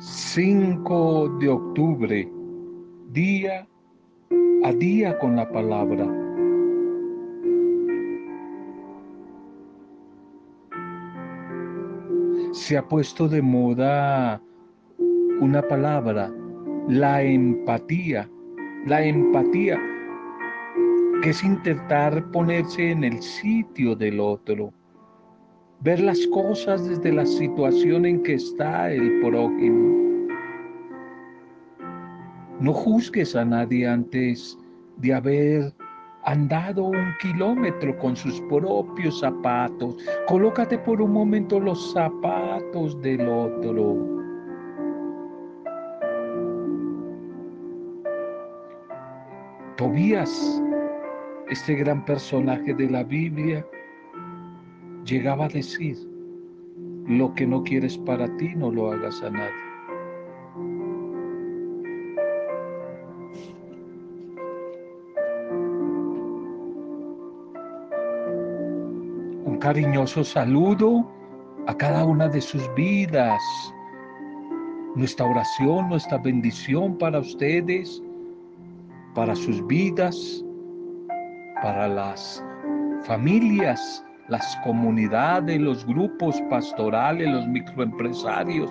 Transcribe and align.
5 0.00 1.38
de 1.40 1.48
octubre, 1.48 2.30
día 3.10 3.66
a 4.62 4.72
día 4.72 5.18
con 5.18 5.34
la 5.34 5.50
palabra. 5.50 6.06
Se 12.52 12.78
ha 12.78 12.86
puesto 12.86 13.28
de 13.28 13.42
moda 13.42 14.40
una 15.40 15.62
palabra, 15.62 16.32
la 16.88 17.22
empatía. 17.22 18.30
La 18.86 19.04
empatía, 19.04 19.76
que 21.22 21.30
es 21.30 21.42
intentar 21.42 22.30
ponerse 22.30 22.92
en 22.92 23.02
el 23.02 23.20
sitio 23.20 23.96
del 23.96 24.20
otro, 24.20 24.72
ver 25.80 26.00
las 26.00 26.26
cosas 26.28 26.88
desde 26.88 27.12
la 27.12 27.24
situación 27.24 28.04
en 28.04 28.22
que 28.22 28.34
está 28.34 28.90
el 28.90 29.20
prójimo. 29.20 30.28
No 32.60 32.72
juzgues 32.72 33.36
a 33.36 33.44
nadie 33.44 33.86
antes 33.86 34.58
de 34.96 35.14
haber 35.14 35.72
andado 36.24 36.84
un 36.84 37.14
kilómetro 37.20 37.96
con 37.98 38.16
sus 38.16 38.40
propios 38.42 39.20
zapatos. 39.20 39.96
Colócate 40.26 40.78
por 40.78 41.00
un 41.00 41.12
momento 41.12 41.60
los 41.60 41.92
zapatos 41.92 43.00
del 43.00 43.28
otro. 43.28 44.18
Tobías, 49.76 50.60
este 51.48 51.76
gran 51.76 52.04
personaje 52.04 52.74
de 52.74 52.90
la 52.90 53.04
Biblia, 53.04 53.64
llegaba 55.08 55.46
a 55.46 55.48
decir, 55.48 55.96
lo 57.06 57.32
que 57.34 57.46
no 57.46 57.62
quieres 57.62 57.96
para 57.98 58.28
ti 58.36 58.50
no 58.54 58.70
lo 58.70 58.92
hagas 58.92 59.22
a 59.22 59.30
nadie. 59.30 59.52
Un 69.44 69.58
cariñoso 69.60 70.22
saludo 70.22 71.10
a 71.66 71.74
cada 71.76 72.04
una 72.04 72.28
de 72.28 72.40
sus 72.40 72.62
vidas. 72.74 73.42
Nuestra 74.94 75.26
oración, 75.26 75.88
nuestra 75.88 76.18
bendición 76.18 76.98
para 76.98 77.20
ustedes 77.20 78.02
para 79.18 79.34
sus 79.34 79.66
vidas, 79.66 80.44
para 81.60 81.88
las 81.88 82.44
familias, 83.02 84.04
las 84.28 84.56
comunidades, 84.64 85.60
los 85.60 85.86
grupos 85.86 86.40
pastorales, 86.50 87.28
los 87.28 87.46
microempresarios, 87.48 88.70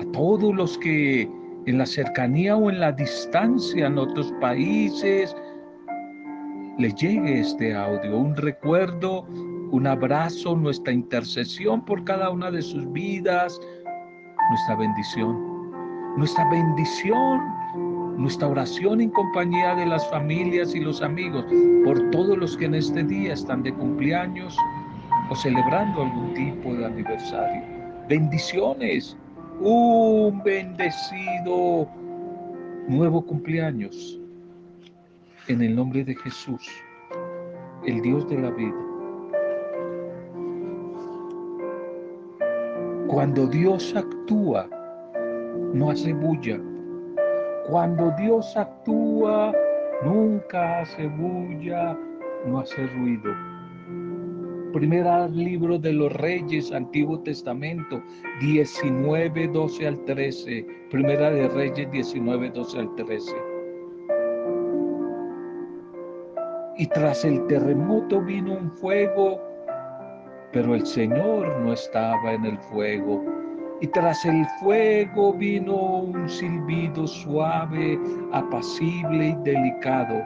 a 0.00 0.04
todos 0.12 0.54
los 0.54 0.76
que 0.78 1.30
en 1.66 1.78
la 1.78 1.86
cercanía 1.86 2.56
o 2.56 2.70
en 2.70 2.80
la 2.80 2.92
distancia 2.92 3.86
en 3.86 3.98
otros 3.98 4.32
países 4.40 5.36
les 6.78 6.94
llegue 6.94 7.40
este 7.40 7.74
audio, 7.74 8.16
un 8.16 8.36
recuerdo, 8.36 9.22
un 9.72 9.86
abrazo, 9.86 10.56
nuestra 10.56 10.92
intercesión 10.92 11.84
por 11.84 12.04
cada 12.04 12.30
una 12.30 12.50
de 12.50 12.62
sus 12.62 12.90
vidas, 12.92 13.60
nuestra 14.50 14.76
bendición, 14.76 16.16
nuestra 16.16 16.48
bendición 16.50 17.57
nuestra 18.18 18.48
oración 18.48 19.00
en 19.00 19.10
compañía 19.10 19.76
de 19.76 19.86
las 19.86 20.10
familias 20.10 20.74
y 20.74 20.80
los 20.80 21.02
amigos, 21.02 21.44
por 21.84 22.10
todos 22.10 22.36
los 22.36 22.56
que 22.56 22.64
en 22.64 22.74
este 22.74 23.04
día 23.04 23.32
están 23.32 23.62
de 23.62 23.72
cumpleaños 23.72 24.56
o 25.30 25.36
celebrando 25.36 26.02
algún 26.02 26.34
tipo 26.34 26.74
de 26.74 26.84
aniversario. 26.84 27.62
Bendiciones, 28.08 29.16
un 29.60 30.42
bendecido 30.42 31.88
nuevo 32.88 33.24
cumpleaños. 33.24 34.20
En 35.46 35.62
el 35.62 35.76
nombre 35.76 36.04
de 36.04 36.16
Jesús, 36.16 36.68
el 37.86 38.02
Dios 38.02 38.28
de 38.28 38.38
la 38.38 38.50
vida. 38.50 38.74
Cuando 43.06 43.46
Dios 43.46 43.94
actúa, 43.94 44.68
no 45.72 45.90
hace 45.90 46.12
bulla, 46.12 46.60
cuando 47.68 48.10
Dios 48.12 48.56
actúa, 48.56 49.52
nunca 50.02 50.80
hace 50.80 51.06
bulla, 51.06 51.96
no 52.46 52.60
hace 52.60 52.86
ruido. 52.86 53.30
Primera 54.72 55.28
libro 55.28 55.78
de 55.78 55.92
los 55.92 56.12
Reyes, 56.14 56.72
Antiguo 56.72 57.20
Testamento, 57.20 58.02
19, 58.40 59.48
12 59.48 59.86
al 59.86 60.04
13. 60.04 60.66
Primera 60.90 61.30
de 61.30 61.48
Reyes, 61.48 61.90
19, 61.90 62.50
12 62.50 62.78
al 62.78 62.94
13. 62.94 63.32
Y 66.78 66.86
tras 66.86 67.24
el 67.24 67.46
terremoto 67.48 68.22
vino 68.22 68.54
un 68.54 68.70
fuego, 68.72 69.40
pero 70.52 70.74
el 70.74 70.86
Señor 70.86 71.58
no 71.60 71.72
estaba 71.72 72.32
en 72.32 72.46
el 72.46 72.58
fuego 72.58 73.37
y 73.80 73.86
tras 73.88 74.24
el 74.24 74.44
fuego 74.60 75.32
vino 75.32 75.74
un 75.74 76.28
silbido 76.28 77.06
suave, 77.06 77.98
apacible 78.32 79.28
y 79.28 79.36
delicado. 79.44 80.22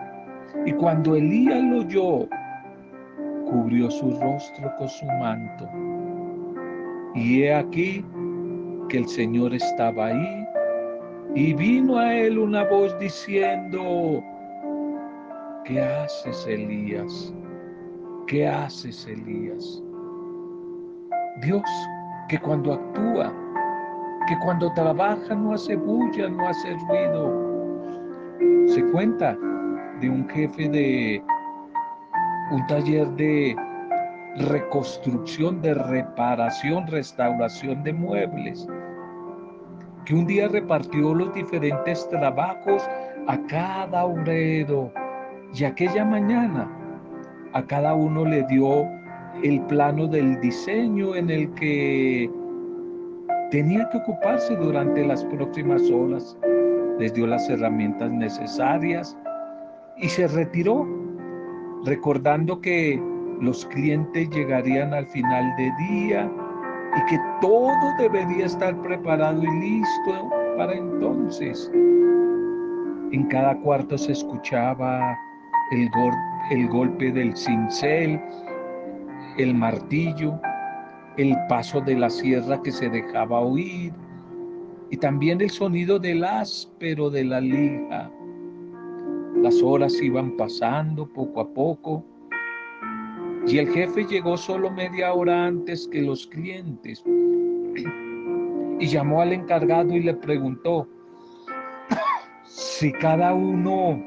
Y 0.64 0.72
cuando 0.72 1.16
Elías 1.16 1.62
lo 1.62 1.78
oyó, 1.80 2.28
cubrió 3.46 3.90
su 3.90 4.10
rostro 4.20 4.72
con 4.78 4.88
su 4.88 5.04
manto. 5.04 5.68
Y 7.14 7.42
he 7.42 7.54
aquí 7.54 8.04
que 8.88 8.98
el 8.98 9.08
Señor 9.08 9.54
estaba 9.54 10.06
ahí, 10.06 10.46
y 11.34 11.54
vino 11.54 11.98
a 11.98 12.14
él 12.14 12.38
una 12.38 12.64
voz 12.64 12.98
diciendo, 12.98 14.22
¿qué 15.64 15.80
haces, 15.80 16.46
Elías? 16.46 17.32
¿Qué 18.26 18.46
haces, 18.46 19.06
Elías? 19.06 19.82
Dios 21.40 21.62
que 22.28 22.38
cuando 22.38 22.74
actúa 22.74 23.32
que 24.26 24.38
cuando 24.38 24.72
trabaja 24.72 25.34
no 25.34 25.54
hace 25.54 25.76
bulla, 25.76 26.28
no 26.28 26.48
hace 26.48 26.76
ruido. 26.88 28.68
Se 28.68 28.82
cuenta 28.90 29.36
de 30.00 30.10
un 30.10 30.28
jefe 30.28 30.68
de 30.68 31.22
un 32.50 32.66
taller 32.66 33.08
de 33.12 33.56
reconstrucción, 34.36 35.60
de 35.62 35.74
reparación, 35.74 36.86
restauración 36.86 37.82
de 37.82 37.92
muebles, 37.92 38.66
que 40.04 40.14
un 40.14 40.26
día 40.26 40.48
repartió 40.48 41.14
los 41.14 41.32
diferentes 41.34 42.08
trabajos 42.08 42.82
a 43.28 43.38
cada 43.46 44.04
obrero 44.04 44.92
y 45.54 45.64
aquella 45.64 46.04
mañana 46.04 46.70
a 47.52 47.62
cada 47.62 47.94
uno 47.94 48.24
le 48.24 48.42
dio 48.44 48.88
el 49.42 49.60
plano 49.62 50.06
del 50.06 50.40
diseño 50.40 51.14
en 51.14 51.30
el 51.30 51.52
que 51.54 52.30
tenía 53.52 53.86
que 53.90 53.98
ocuparse 53.98 54.56
durante 54.56 55.06
las 55.06 55.22
próximas 55.26 55.82
horas. 55.90 56.36
Les 56.98 57.12
dio 57.12 57.26
las 57.26 57.48
herramientas 57.50 58.10
necesarias 58.10 59.16
y 59.98 60.08
se 60.08 60.26
retiró, 60.26 60.88
recordando 61.84 62.60
que 62.60 63.00
los 63.40 63.66
clientes 63.66 64.30
llegarían 64.30 64.94
al 64.94 65.06
final 65.06 65.54
de 65.56 65.70
día 65.86 66.32
y 66.96 67.10
que 67.10 67.20
todo 67.42 67.68
debería 67.98 68.46
estar 68.46 68.74
preparado 68.82 69.42
y 69.42 69.60
listo 69.60 70.30
para 70.56 70.72
entonces. 70.72 71.70
En 73.12 73.26
cada 73.28 73.54
cuarto 73.60 73.98
se 73.98 74.12
escuchaba 74.12 75.14
el, 75.72 75.90
el 76.52 76.68
golpe 76.68 77.12
del 77.12 77.36
cincel, 77.36 78.18
el 79.36 79.54
martillo, 79.54 80.40
el 81.16 81.36
paso 81.48 81.80
de 81.80 81.96
la 81.96 82.10
sierra 82.10 82.60
que 82.62 82.72
se 82.72 82.88
dejaba 82.88 83.40
oír 83.40 83.92
y 84.90 84.96
también 84.96 85.40
el 85.40 85.50
sonido 85.50 85.98
del 85.98 86.24
áspero 86.24 87.10
de 87.10 87.24
la 87.24 87.40
lija. 87.40 88.10
Las 89.36 89.62
horas 89.62 90.00
iban 90.02 90.36
pasando 90.36 91.06
poco 91.06 91.40
a 91.40 91.48
poco 91.48 92.04
y 93.46 93.58
el 93.58 93.68
jefe 93.68 94.04
llegó 94.04 94.36
solo 94.36 94.70
media 94.70 95.12
hora 95.12 95.46
antes 95.46 95.88
que 95.88 96.02
los 96.02 96.26
clientes 96.26 97.02
y 98.78 98.86
llamó 98.86 99.22
al 99.22 99.32
encargado 99.32 99.94
y 99.94 100.02
le 100.02 100.14
preguntó 100.14 100.88
si 102.44 102.92
cada 102.92 103.32
uno 103.32 104.02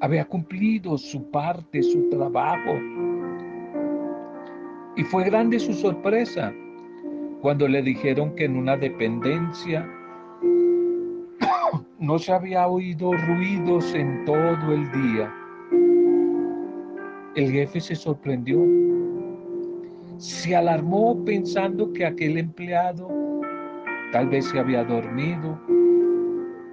había 0.00 0.24
cumplido 0.26 0.98
su 0.98 1.30
parte, 1.30 1.82
su 1.82 2.08
trabajo. 2.10 2.74
Y 4.96 5.02
fue 5.04 5.24
grande 5.24 5.58
su 5.58 5.72
sorpresa 5.72 6.52
cuando 7.40 7.66
le 7.66 7.82
dijeron 7.82 8.34
que 8.36 8.44
en 8.44 8.56
una 8.56 8.76
dependencia 8.76 9.88
no 11.98 12.18
se 12.18 12.32
había 12.32 12.68
oído 12.68 13.12
ruidos 13.12 13.92
en 13.94 14.24
todo 14.24 14.72
el 14.72 14.90
día. 14.92 15.34
El 17.34 17.50
jefe 17.50 17.80
se 17.80 17.96
sorprendió. 17.96 18.64
Se 20.18 20.54
alarmó 20.54 21.24
pensando 21.24 21.92
que 21.92 22.06
aquel 22.06 22.38
empleado 22.38 23.08
tal 24.12 24.28
vez 24.28 24.44
se 24.44 24.60
había 24.60 24.84
dormido 24.84 25.58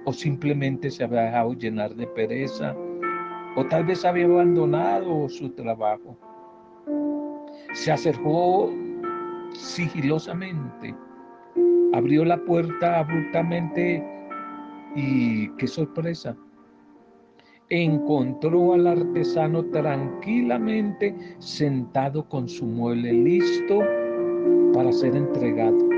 o 0.04 0.12
simplemente 0.12 0.90
se 0.90 1.02
había 1.02 1.22
dejado 1.22 1.54
llenar 1.54 1.94
de 1.96 2.06
pereza 2.06 2.76
o 3.56 3.64
tal 3.66 3.84
vez 3.84 4.04
había 4.04 4.26
abandonado 4.26 5.28
su 5.28 5.50
trabajo. 5.50 6.16
Se 7.72 7.90
acercó 7.90 8.70
sigilosamente, 9.54 10.94
abrió 11.94 12.24
la 12.24 12.36
puerta 12.44 13.00
abruptamente 13.00 14.04
y 14.94 15.48
qué 15.56 15.66
sorpresa. 15.66 16.36
Encontró 17.70 18.74
al 18.74 18.86
artesano 18.86 19.64
tranquilamente 19.66 21.16
sentado 21.38 22.28
con 22.28 22.46
su 22.46 22.66
mueble 22.66 23.12
listo 23.12 23.80
para 24.74 24.92
ser 24.92 25.16
entregado. 25.16 25.88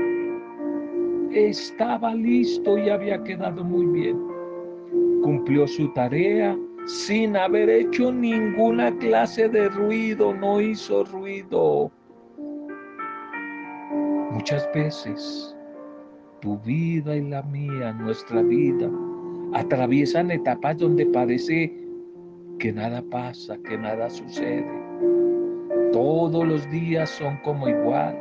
Estaba 1.31 2.15
listo 2.15 2.77
y 2.77 2.89
había 2.89 3.21
quedado 3.23 3.63
muy 3.65 3.85
bien. 3.87 4.17
Cumplió 5.21 5.67
su 5.67 5.91
tarea 5.93 6.57
sin 6.85 7.35
haber 7.35 7.69
hecho 7.69 8.11
ninguna 8.11 8.95
clase 8.97 9.49
de 9.49 9.69
ruido, 9.69 10.33
no 10.33 10.61
hizo 10.61 11.03
ruido. 11.05 11.91
Muchas 14.31 14.69
veces 14.73 15.55
tu 16.41 16.59
vida 16.59 17.15
y 17.15 17.21
la 17.29 17.41
mía, 17.43 17.93
nuestra 17.93 18.41
vida, 18.43 18.89
atraviesan 19.53 20.29
etapas 20.29 20.77
donde 20.77 21.05
parece 21.07 21.73
que 22.59 22.71
nada 22.71 23.03
pasa, 23.09 23.57
que 23.67 23.77
nada 23.77 24.09
sucede. 24.09 24.69
Todos 25.91 26.45
los 26.45 26.69
días 26.69 27.09
son 27.09 27.37
como 27.37 27.67
igual, 27.67 28.15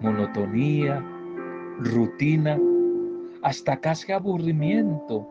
monotonía, 0.00 1.04
rutina, 1.78 2.58
hasta 3.42 3.78
casi 3.78 4.12
aburrimiento. 4.12 5.28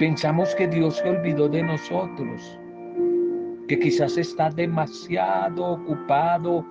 Pensamos 0.00 0.54
que 0.54 0.66
Dios 0.66 0.96
se 0.96 1.10
olvidó 1.10 1.46
de 1.46 1.62
nosotros, 1.62 2.58
que 3.68 3.78
quizás 3.78 4.16
está 4.16 4.48
demasiado 4.48 5.72
ocupado 5.72 6.64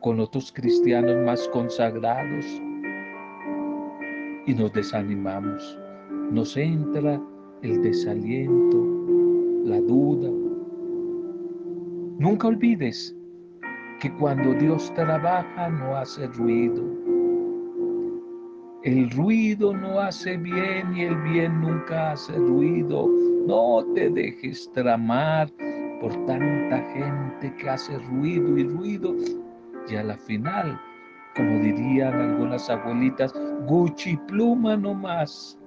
con 0.00 0.20
otros 0.20 0.52
cristianos 0.52 1.16
más 1.24 1.48
consagrados 1.48 2.44
y 4.44 4.52
nos 4.52 4.70
desanimamos. 4.74 5.78
Nos 6.30 6.58
entra 6.58 7.18
el 7.62 7.80
desaliento, 7.80 8.84
la 9.64 9.80
duda. 9.80 10.28
Nunca 12.18 12.48
olvides 12.48 13.16
que 13.98 14.12
cuando 14.16 14.52
Dios 14.52 14.92
trabaja 14.92 15.70
no 15.70 15.96
hace 15.96 16.26
ruido. 16.26 16.97
El 18.84 19.10
ruido 19.10 19.76
no 19.76 19.98
hace 19.98 20.36
bien 20.36 20.96
y 20.96 21.02
el 21.02 21.16
bien 21.22 21.60
nunca 21.60 22.12
hace 22.12 22.32
ruido. 22.34 23.08
No 23.44 23.84
te 23.94 24.08
dejes 24.08 24.70
tramar 24.72 25.50
por 26.00 26.12
tanta 26.26 26.78
gente 26.92 27.52
que 27.56 27.68
hace 27.68 27.98
ruido 27.98 28.56
y 28.56 28.62
ruido 28.62 29.16
y 29.90 29.96
a 29.96 30.04
la 30.04 30.16
final, 30.16 30.80
como 31.34 31.58
dirían 31.58 32.14
algunas 32.14 32.70
abuelitas, 32.70 33.34
Gucci 33.66 34.16
pluma 34.28 34.76
no 34.76 34.94
más. 34.94 35.58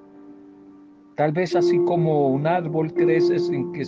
Tal 1.18 1.34
vez 1.34 1.54
así 1.54 1.78
como 1.80 2.30
un 2.30 2.48
árbol 2.48 2.94
crece 2.94 3.40
sin 3.40 3.74
que, 3.74 3.84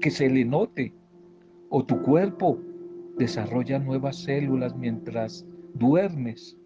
que 0.00 0.10
se 0.10 0.28
le 0.28 0.44
note, 0.44 0.92
o 1.70 1.82
tu 1.82 2.02
cuerpo 2.02 2.58
desarrolla 3.16 3.78
nuevas 3.78 4.16
células 4.16 4.76
mientras 4.76 5.46
duermes. 5.74 6.58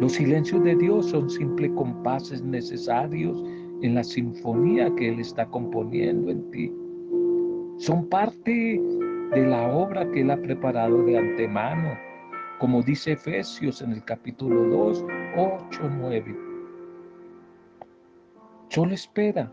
Los 0.00 0.12
silencios 0.14 0.62
de 0.64 0.74
Dios 0.74 1.10
son 1.10 1.30
simples 1.30 1.70
compases 1.76 2.42
necesarios 2.42 3.42
en 3.82 3.94
la 3.94 4.02
sinfonía 4.02 4.92
que 4.96 5.10
Él 5.10 5.20
está 5.20 5.46
componiendo 5.46 6.30
en 6.30 6.50
ti. 6.50 6.72
Son 7.78 8.08
parte 8.08 8.80
de 9.34 9.46
la 9.46 9.72
obra 9.72 10.10
que 10.10 10.22
Él 10.22 10.30
ha 10.30 10.36
preparado 10.36 11.02
de 11.04 11.18
antemano, 11.18 11.96
como 12.58 12.82
dice 12.82 13.12
Efesios 13.12 13.82
en 13.82 13.92
el 13.92 14.04
capítulo 14.04 14.64
2, 14.64 15.04
8, 15.36 15.90
9. 15.98 16.36
Solo 18.68 18.94
espera, 18.94 19.52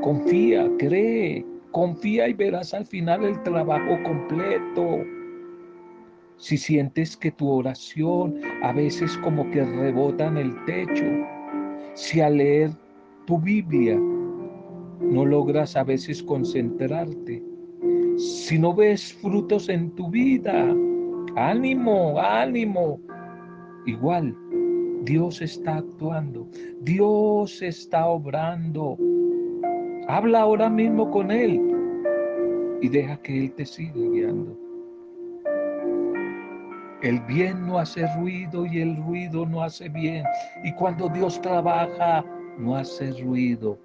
confía, 0.00 0.70
cree, 0.78 1.44
confía 1.72 2.28
y 2.28 2.34
verás 2.34 2.72
al 2.72 2.86
final 2.86 3.24
el 3.24 3.42
trabajo 3.42 4.02
completo. 4.04 5.04
Si 6.38 6.56
sientes 6.56 7.16
que 7.16 7.32
tu 7.32 7.50
oración 7.50 8.36
a 8.62 8.72
veces 8.72 9.18
como 9.18 9.50
que 9.50 9.64
rebota 9.64 10.28
en 10.28 10.36
el 10.36 10.64
techo, 10.66 11.04
si 11.94 12.20
al 12.20 12.36
leer 12.36 12.70
tu 13.26 13.40
Biblia 13.40 13.98
no 15.00 15.24
logras 15.24 15.76
a 15.76 15.82
veces 15.82 16.22
concentrarte, 16.22 17.42
si 18.16 18.56
no 18.56 18.72
ves 18.72 19.14
frutos 19.14 19.68
en 19.68 19.90
tu 19.96 20.10
vida, 20.10 20.72
ánimo, 21.34 22.20
ánimo. 22.20 23.00
Igual, 23.86 24.36
Dios 25.02 25.42
está 25.42 25.78
actuando, 25.78 26.46
Dios 26.82 27.62
está 27.62 28.06
obrando. 28.06 28.96
Habla 30.06 30.42
ahora 30.42 30.70
mismo 30.70 31.10
con 31.10 31.32
Él 31.32 31.60
y 32.80 32.88
deja 32.88 33.20
que 33.22 33.40
Él 33.40 33.52
te 33.54 33.66
siga 33.66 33.94
guiando. 33.94 34.67
El 37.02 37.20
bien 37.20 37.66
no 37.66 37.78
hace 37.78 38.06
ruido 38.16 38.66
y 38.66 38.80
el 38.80 38.96
ruido 38.96 39.46
no 39.46 39.62
hace 39.62 39.88
bien. 39.88 40.24
Y 40.64 40.72
cuando 40.72 41.08
Dios 41.08 41.40
trabaja, 41.40 42.24
no 42.58 42.76
hace 42.76 43.12
ruido, 43.22 43.78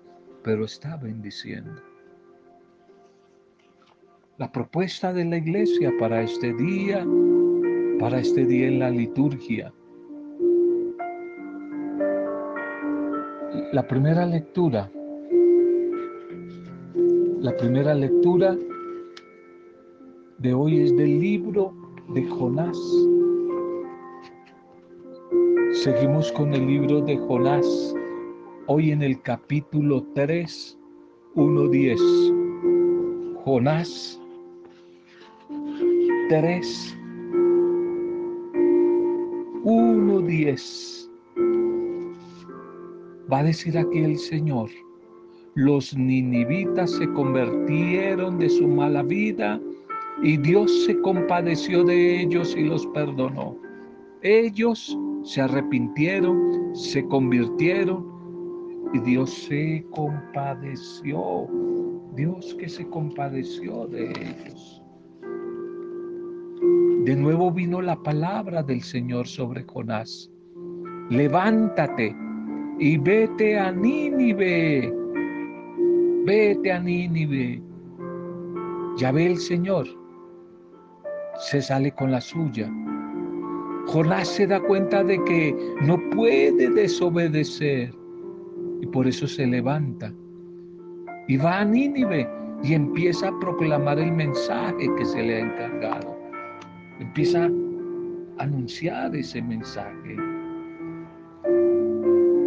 pero 0.44 0.65
está 0.65 0.98
bendiciendo 0.98 1.81
la 4.38 4.51
propuesta 4.51 5.13
de 5.13 5.25
la 5.25 5.38
iglesia 5.38 5.94
para 6.00 6.21
este 6.24 6.54
día, 6.54 7.06
para 8.00 8.19
este 8.19 8.45
día 8.45 8.68
en 8.68 8.80
la 8.80 8.89
liturgia. 8.89 9.71
La 13.71 13.88
primera 13.88 14.25
lectura, 14.25 14.89
la 17.39 17.56
primera 17.57 17.94
lectura 17.94 18.57
de 20.39 20.54
hoy 20.54 20.81
es 20.81 20.95
del 20.98 21.19
libro 21.19 21.74
de 22.10 22.27
Jonás. 22.27 22.77
Seguimos 25.72 26.31
con 26.31 26.53
el 26.53 26.67
libro 26.67 27.01
de 27.01 27.17
Jonás, 27.17 27.95
hoy 28.67 28.91
en 28.91 29.01
el 29.01 29.19
capítulo 29.22 30.05
3, 30.13 30.77
1.10. 31.36 33.43
Jonás 33.43 34.22
3, 36.29 36.98
1, 39.63 40.22
10. 40.22 41.12
Va 43.31 43.39
a 43.39 43.43
decir 43.43 43.77
aquí 43.77 44.00
el 44.00 44.17
Señor, 44.17 44.69
los 45.55 45.95
ninivitas 45.98 46.91
se 46.91 47.12
convirtieron 47.13 48.38
de 48.38 48.50
su 48.50 48.67
mala 48.67 49.03
vida 49.03 49.60
y 50.22 50.38
Dios 50.38 50.86
se 50.86 51.00
compadeció 51.01 51.84
de 51.84 52.22
ellos 52.22 52.55
y 52.58 52.63
los 52.63 52.86
perdonó. 52.88 53.58
Ellos 54.22 54.98
se 55.24 55.41
arrepintieron, 55.41 56.75
se 56.75 57.05
convirtieron 57.08 58.05
y 58.93 59.00
Dios 59.00 59.32
se 59.32 59.86
compadeció. 59.91 61.48
Dios 62.15 62.55
que 62.60 62.70
se 62.70 62.88
compadeció 62.89 63.88
de 63.88 64.12
ellos. 64.12 64.82
De 67.05 67.15
nuevo 67.15 67.51
vino 67.51 67.82
la 67.82 68.01
palabra 68.01 68.62
del 68.63 68.82
Señor 68.82 69.27
sobre 69.27 69.63
Jonás. 69.63 70.32
Levántate 71.10 72.15
y 72.79 72.98
vete 72.98 73.58
a 73.58 73.72
Nínive. 73.72 74.93
Vete 76.25 76.72
a 76.72 76.79
Nínive. 76.79 77.62
Ya 78.98 79.12
ve 79.12 79.25
el 79.25 79.38
Señor. 79.38 80.02
Se 81.37 81.61
sale 81.61 81.91
con 81.91 82.11
la 82.11 82.21
suya. 82.21 82.71
Jonás 83.87 84.27
se 84.27 84.47
da 84.47 84.59
cuenta 84.61 85.03
de 85.03 85.23
que 85.25 85.55
no 85.81 85.97
puede 86.11 86.69
desobedecer 86.69 87.93
y 88.81 88.87
por 88.87 89.07
eso 89.07 89.27
se 89.27 89.45
levanta 89.45 90.13
y 91.27 91.37
va 91.37 91.59
a 91.59 91.65
Nínive 91.65 92.29
y 92.63 92.73
empieza 92.73 93.27
a 93.27 93.39
proclamar 93.39 93.99
el 93.99 94.11
mensaje 94.11 94.87
que 94.97 95.05
se 95.05 95.21
le 95.21 95.35
ha 95.35 95.39
encargado 95.39 96.23
empieza 96.99 97.45
a 97.45 98.43
anunciar 98.43 99.15
ese 99.15 99.41
mensaje. 99.41 100.15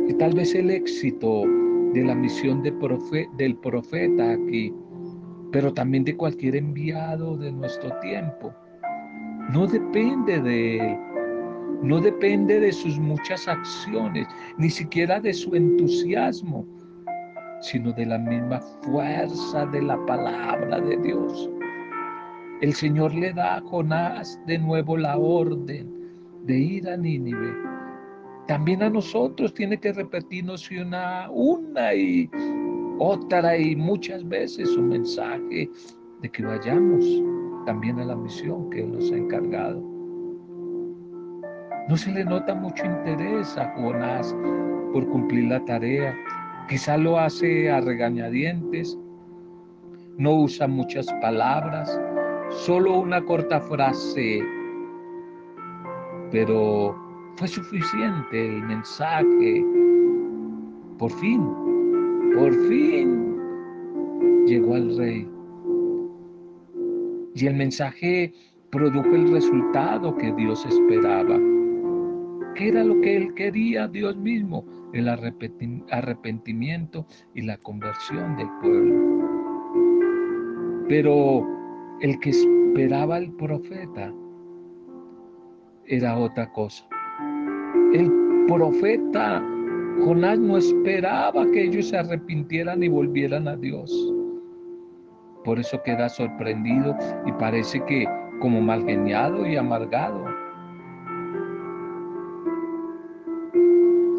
Y 0.08 0.14
tal 0.14 0.34
vez 0.34 0.54
el 0.54 0.70
éxito 0.70 1.44
de 1.92 2.04
la 2.04 2.14
misión 2.14 2.62
de 2.62 2.72
del 3.36 3.56
profeta 3.56 4.32
aquí, 4.32 4.72
pero 5.52 5.72
también 5.72 6.04
de 6.04 6.16
cualquier 6.16 6.56
enviado 6.56 7.36
de 7.36 7.52
nuestro 7.52 7.90
tiempo, 8.00 8.52
no 9.50 9.66
depende 9.66 10.40
de 10.40 10.78
él, 10.78 10.98
no 11.82 12.00
depende 12.00 12.60
de 12.60 12.72
sus 12.72 12.98
muchas 12.98 13.46
acciones, 13.46 14.26
ni 14.58 14.70
siquiera 14.70 15.20
de 15.20 15.32
su 15.32 15.54
entusiasmo, 15.54 16.66
sino 17.60 17.92
de 17.92 18.06
la 18.06 18.18
misma 18.18 18.60
fuerza 18.82 19.66
de 19.66 19.82
la 19.82 20.04
palabra 20.06 20.80
de 20.80 20.96
Dios. 20.98 21.50
El 22.60 22.72
Señor 22.74 23.14
le 23.14 23.32
da 23.32 23.56
a 23.56 23.60
Jonás 23.60 24.40
de 24.46 24.58
nuevo 24.58 24.96
la 24.96 25.18
orden 25.18 25.92
de 26.44 26.58
ir 26.58 26.88
a 26.88 26.96
Nínive. 26.96 27.54
También 28.46 28.82
a 28.82 28.90
nosotros 28.90 29.52
tiene 29.52 29.78
que 29.78 29.92
repetirnos 29.92 30.70
una, 30.70 31.28
una 31.30 31.94
y 31.94 32.30
otra 32.98 33.58
y 33.58 33.76
muchas 33.76 34.26
veces 34.26 34.68
un 34.76 34.88
mensaje 34.88 35.68
de 36.22 36.30
que 36.30 36.44
vayamos 36.44 37.04
también 37.66 37.99
a 38.00 38.04
la 38.06 38.16
misión 38.16 38.70
que 38.70 38.80
Él 38.80 38.92
nos 38.92 39.12
ha 39.12 39.16
encargado. 39.16 39.82
No 41.88 41.96
se 41.96 42.11
le 42.11 42.25
nota 42.25 42.54
mucho 42.54 42.85
interés 42.85 43.56
a 43.58 43.73
Jonás 43.75 44.35
por 44.92 45.06
cumplir 45.08 45.44
la 45.50 45.64
tarea. 45.66 46.16
Quizá 46.68 46.96
lo 46.96 47.18
hace 47.18 47.70
a 47.70 47.80
regañadientes, 47.80 48.99
no 50.16 50.35
usa 50.35 50.66
muchas 50.66 51.06
palabras, 51.20 52.00
solo 52.50 53.00
una 53.00 53.23
corta 53.25 53.61
frase, 53.61 54.42
pero 56.32 56.96
fue 57.37 57.46
suficiente 57.46 58.46
el 58.46 58.62
mensaje. 58.62 59.64
Por 60.99 61.11
fin, 61.12 61.46
por 62.35 62.52
fin 62.68 63.37
llegó 64.46 64.75
al 64.75 64.96
rey. 64.96 65.35
Y 67.36 67.46
el 67.46 67.54
mensaje 67.54 68.32
produjo 68.70 69.14
el 69.14 69.30
resultado 69.30 70.16
que 70.16 70.32
Dios 70.32 70.64
esperaba. 70.64 71.38
¿Qué 72.54 72.68
era 72.68 72.82
lo 72.82 72.98
que 73.02 73.14
él 73.14 73.34
quería, 73.34 73.86
Dios 73.88 74.16
mismo? 74.16 74.64
El 74.94 75.06
arrepentimiento 75.06 77.06
y 77.34 77.42
la 77.42 77.58
conversión 77.58 78.38
del 78.38 78.48
pueblo. 78.62 78.94
Pero 80.88 81.46
el 82.00 82.18
que 82.20 82.30
esperaba 82.30 83.18
el 83.18 83.30
profeta 83.32 84.10
era 85.84 86.16
otra 86.16 86.50
cosa. 86.54 86.88
El 87.92 88.10
profeta 88.48 89.44
Jonás 90.02 90.38
no 90.38 90.56
esperaba 90.56 91.44
que 91.50 91.64
ellos 91.64 91.88
se 91.88 91.98
arrepintieran 91.98 92.82
y 92.82 92.88
volvieran 92.88 93.46
a 93.46 93.56
Dios. 93.56 94.15
Por 95.46 95.60
eso 95.60 95.80
queda 95.84 96.08
sorprendido 96.08 96.96
y 97.24 97.30
parece 97.30 97.80
que 97.84 98.04
como 98.40 98.60
mal 98.60 98.84
geniado 98.84 99.46
y 99.46 99.54
amargado. 99.54 100.24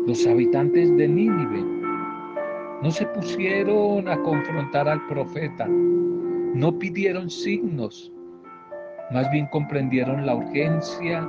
Los 0.07 0.25
habitantes 0.25 0.96
de 0.96 1.05
Nínive 1.05 1.65
no 2.81 2.89
se 2.89 3.05
pusieron 3.07 4.07
a 4.07 4.17
confrontar 4.24 4.88
al 4.88 5.05
profeta, 5.07 5.67
no 5.67 6.79
pidieron 6.79 7.29
signos, 7.29 8.10
más 9.12 9.29
bien 9.29 9.48
comprendieron 9.48 10.25
la 10.25 10.34
urgencia 10.34 11.27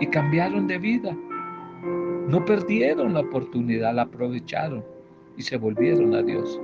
y 0.00 0.06
cambiaron 0.06 0.66
de 0.66 0.78
vida. 0.78 1.14
No 2.26 2.42
perdieron 2.46 3.12
la 3.12 3.20
oportunidad, 3.20 3.94
la 3.94 4.02
aprovecharon 4.02 4.82
y 5.36 5.42
se 5.42 5.58
volvieron 5.58 6.14
a 6.14 6.22
Dios. 6.22 6.58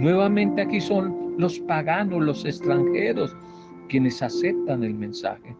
Nuevamente 0.00 0.62
aquí 0.62 0.80
son 0.80 1.34
los 1.36 1.58
paganos, 1.60 2.22
los 2.22 2.46
extranjeros, 2.46 3.36
quienes 3.90 4.22
aceptan 4.22 4.82
el 4.82 4.94
mensaje. 4.94 5.54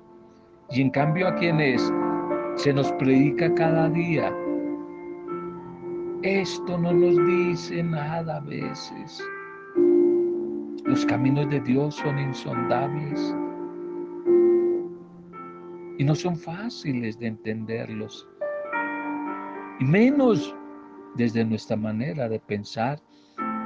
Y 0.71 0.81
en 0.81 0.89
cambio 0.89 1.29
a 1.29 1.35
quienes 1.35 1.93
se 2.55 2.73
nos 2.73 2.91
predica 2.93 3.53
cada 3.55 3.91
día, 3.91 4.33
esto 6.23 6.79
no 6.79 6.91
nos 6.91 7.17
dice 7.27 7.83
nada 7.83 8.39
a 8.39 8.41
veces. 8.41 9.23
Los 10.87 11.05
caminos 11.05 11.51
de 11.51 11.61
Dios 11.61 11.97
son 11.97 12.19
insondables 12.19 13.37
y 15.99 16.05
no 16.05 16.15
son 16.15 16.35
fáciles 16.35 17.19
de 17.19 17.27
entenderlos 17.27 18.27
y 19.81 19.85
menos 19.85 20.57
desde 21.17 21.45
nuestra 21.45 21.77
manera 21.77 22.27
de 22.27 22.41
pensar 22.41 22.99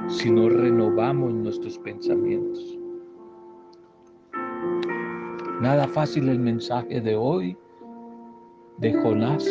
si 0.07 0.29
no 0.29 0.49
renovamos 0.49 1.33
nuestros 1.33 1.79
pensamientos. 1.79 2.77
Nada 5.61 5.87
fácil 5.87 6.29
el 6.29 6.39
mensaje 6.39 7.01
de 7.01 7.15
hoy 7.15 7.57
de 8.77 8.93
Jonás, 8.93 9.45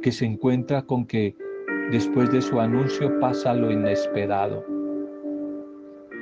que 0.00 0.12
se 0.12 0.24
encuentra 0.24 0.82
con 0.82 1.04
que 1.04 1.34
después 1.90 2.30
de 2.32 2.40
su 2.40 2.58
anuncio 2.60 3.18
pasa 3.20 3.54
lo 3.54 3.70
inesperado. 3.70 4.64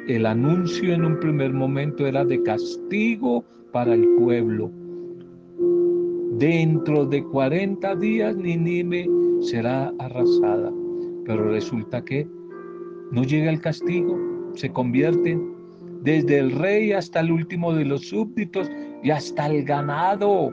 El 0.09 0.27
anuncio 0.27 0.93
en 0.93 1.05
un 1.05 1.21
primer 1.21 1.53
momento 1.53 2.07
era 2.07 2.25
de 2.25 2.43
castigo 2.43 3.45
para 3.73 3.95
el 3.95 4.09
pueblo, 4.17 4.71
dentro 6.39 7.05
de 7.05 7.23
40 7.23 7.95
días 7.97 8.35
Nínive 8.37 9.09
será 9.43 9.93
arrasada. 9.99 10.73
Pero 11.25 11.51
resulta 11.51 12.05
que 12.05 12.27
no 13.13 13.23
llega 13.25 13.51
el 13.51 13.61
castigo, 13.61 14.19
se 14.55 14.71
convierte 14.71 15.39
desde 16.03 16.39
el 16.39 16.53
rey 16.53 16.93
hasta 16.93 17.21
el 17.21 17.33
último 17.33 17.75
de 17.75 17.85
los 17.85 18.09
súbditos 18.09 18.71
y 19.03 19.11
hasta 19.11 19.47
el 19.47 19.65
ganado. 19.65 20.53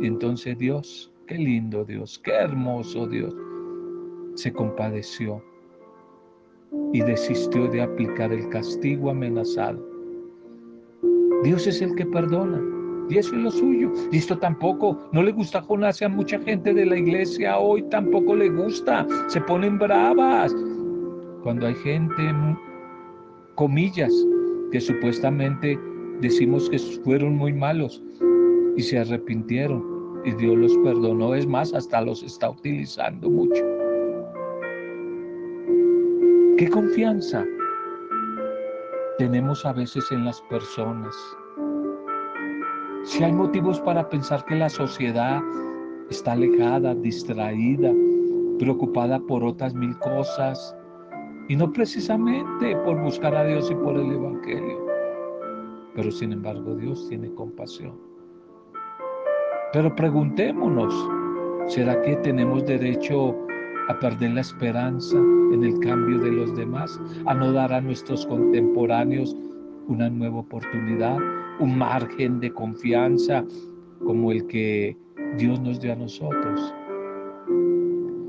Y 0.00 0.06
entonces 0.06 0.56
Dios, 0.58 1.12
qué 1.26 1.36
lindo 1.36 1.84
Dios, 1.84 2.20
qué 2.24 2.32
hermoso 2.32 3.06
Dios, 3.06 3.34
se 4.34 4.52
compadeció 4.52 5.42
y 6.92 7.00
desistió 7.00 7.68
de 7.68 7.82
aplicar 7.82 8.32
el 8.32 8.48
castigo 8.48 9.10
amenazado. 9.10 9.84
Dios 11.42 11.66
es 11.66 11.82
el 11.82 11.94
que 11.94 12.06
perdona. 12.06 12.60
Y 13.08 13.18
eso 13.18 13.34
es 13.36 13.42
lo 13.42 13.50
suyo. 13.50 13.92
Y 14.10 14.18
esto 14.18 14.38
tampoco, 14.38 14.98
no 15.12 15.22
le 15.22 15.32
gusta 15.32 15.58
a 15.58 15.62
Jonás 15.62 16.00
a 16.02 16.08
mucha 16.08 16.38
gente 16.40 16.72
de 16.72 16.86
la 16.86 16.98
iglesia 16.98 17.58
hoy, 17.58 17.82
tampoco 17.90 18.34
le 18.34 18.48
gusta. 18.48 19.06
Se 19.28 19.40
ponen 19.42 19.78
bravas. 19.78 20.54
Cuando 21.42 21.66
hay 21.66 21.74
gente, 21.74 22.34
comillas, 23.54 24.12
que 24.72 24.80
supuestamente 24.80 25.78
decimos 26.20 26.70
que 26.70 26.78
fueron 26.78 27.36
muy 27.36 27.52
malos 27.52 28.02
y 28.76 28.82
se 28.82 28.98
arrepintieron 28.98 29.84
y 30.24 30.32
Dios 30.32 30.56
los 30.56 30.76
perdonó. 30.78 31.34
Es 31.34 31.46
más, 31.46 31.72
hasta 31.74 32.00
los 32.00 32.22
está 32.22 32.50
utilizando 32.50 33.28
mucho. 33.28 33.62
¿Qué 36.56 36.68
confianza 36.70 37.44
tenemos 39.18 39.64
a 39.66 39.72
veces 39.72 40.10
en 40.12 40.24
las 40.24 40.40
personas? 40.42 41.14
Si 43.04 43.22
hay 43.22 43.32
motivos 43.32 43.80
para 43.80 44.08
pensar 44.08 44.44
que 44.46 44.56
la 44.56 44.70
sociedad 44.70 45.42
está 46.10 46.32
alejada, 46.32 46.94
distraída, 46.94 47.92
preocupada 48.58 49.20
por 49.20 49.44
otras 49.44 49.74
mil 49.74 49.96
cosas, 49.98 50.74
y 51.48 51.56
no 51.56 51.70
precisamente 51.70 52.74
por 52.84 52.98
buscar 53.02 53.34
a 53.34 53.44
Dios 53.44 53.70
y 53.70 53.74
por 53.74 53.96
el 53.96 54.10
Evangelio. 54.10 54.86
Pero 55.94 56.10
sin 56.10 56.32
embargo 56.32 56.74
Dios 56.76 57.06
tiene 57.08 57.32
compasión. 57.34 57.92
Pero 59.74 59.94
preguntémonos, 59.94 60.94
¿será 61.66 62.00
que 62.02 62.16
tenemos 62.16 62.64
derecho 62.64 63.36
a 63.88 63.98
perder 63.98 64.30
la 64.30 64.40
esperanza 64.40 65.18
en 65.52 65.62
el 65.62 65.78
cambio 65.80 66.18
de 66.20 66.32
los 66.32 66.56
demás, 66.56 66.98
a 67.26 67.34
no 67.34 67.52
dar 67.52 67.70
a 67.72 67.82
nuestros 67.82 68.24
contemporáneos 68.26 69.36
una 69.88 70.08
nueva 70.08 70.40
oportunidad, 70.40 71.18
un 71.60 71.78
margen 71.78 72.40
de 72.40 72.52
confianza 72.52 73.44
como 74.04 74.32
el 74.32 74.46
que 74.46 74.96
Dios 75.38 75.60
nos 75.60 75.80
dio 75.80 75.92
a 75.92 75.96
nosotros. 75.96 76.74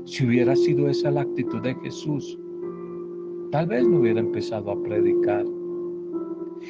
Si 0.04 0.26
hubiera 0.26 0.54
sido 0.54 0.88
esa 0.88 1.10
la 1.10 1.22
actitud 1.22 1.60
de 1.62 1.74
Jesús, 1.76 2.38
tal 3.50 3.66
vez 3.66 3.86
no 3.86 3.98
hubiera 3.98 4.20
empezado 4.20 4.70
a 4.70 4.82
predicar. 4.82 5.44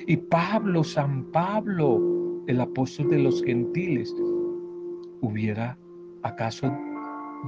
Y 0.07 0.17
Pablo, 0.17 0.83
San 0.83 1.25
Pablo, 1.33 2.43
el 2.47 2.61
apóstol 2.61 3.11
de 3.11 3.19
los 3.19 3.43
gentiles, 3.43 4.15
hubiera 5.21 5.79
acaso 6.23 6.73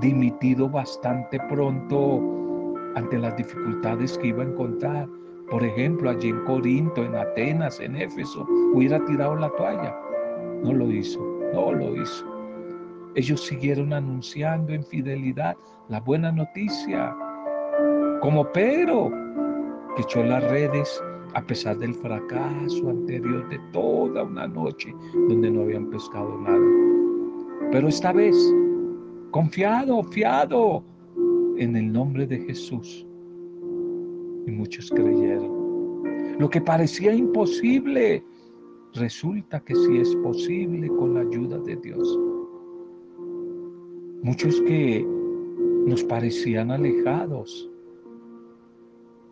dimitido 0.01 0.69
bastante 0.69 1.39
pronto 1.49 2.75
ante 2.95 3.19
las 3.19 3.37
dificultades 3.37 4.17
que 4.19 4.29
iba 4.29 4.43
a 4.43 4.47
encontrar 4.47 5.09
por 5.51 5.65
ejemplo, 5.65 6.11
allí 6.11 6.29
en 6.29 6.45
Corinto, 6.45 7.03
en 7.03 7.15
Atenas, 7.15 7.81
en 7.81 7.97
Éfeso, 7.97 8.47
hubiera 8.75 9.03
tirado 9.07 9.35
la 9.37 9.49
toalla. 9.51 9.99
No 10.63 10.75
lo 10.75 10.91
hizo, 10.91 11.21
no 11.55 11.73
lo 11.73 11.97
hizo. 11.97 12.27
Ellos 13.15 13.41
siguieron 13.41 13.93
anunciando 13.93 14.73
en 14.73 14.85
fidelidad 14.85 15.57
la 15.89 16.01
buena 16.01 16.31
noticia. 16.31 17.17
Como 18.21 18.45
Pedro, 18.53 19.11
que 19.97 20.03
echó 20.03 20.23
las 20.23 20.45
redes 20.51 21.03
a 21.35 21.43
pesar 21.43 21.79
del 21.79 21.95
fracaso 21.95 22.91
anterior 22.91 23.49
de 23.49 23.59
toda 23.73 24.25
una 24.25 24.47
noche 24.47 24.95
donde 25.29 25.51
no 25.51 25.63
habían 25.63 25.87
pescado 25.87 26.39
nada. 26.41 27.71
Pero 27.73 27.89
esta 27.89 28.13
vez, 28.13 28.37
confiado, 29.31 30.03
fiado 30.05 30.83
en 31.57 31.77
el 31.77 31.93
nombre 31.93 32.27
de 32.27 32.39
Jesús. 32.39 33.08
Y 34.49 34.51
muchos 34.51 34.89
creyeron. 34.89 36.39
Lo 36.39 36.49
que 36.49 36.59
parecía 36.63 37.13
imposible, 37.13 38.25
resulta 38.95 39.61
que 39.61 39.75
sí 39.75 39.99
es 39.99 40.17
posible 40.17 40.89
con 40.89 41.13
la 41.13 41.21
ayuda 41.21 41.59
de 41.59 41.77
Dios. 41.77 42.19
Muchos 44.23 44.59
que 44.63 45.07
nos 45.87 46.03
parecían 46.05 46.71
alejados, 46.71 47.71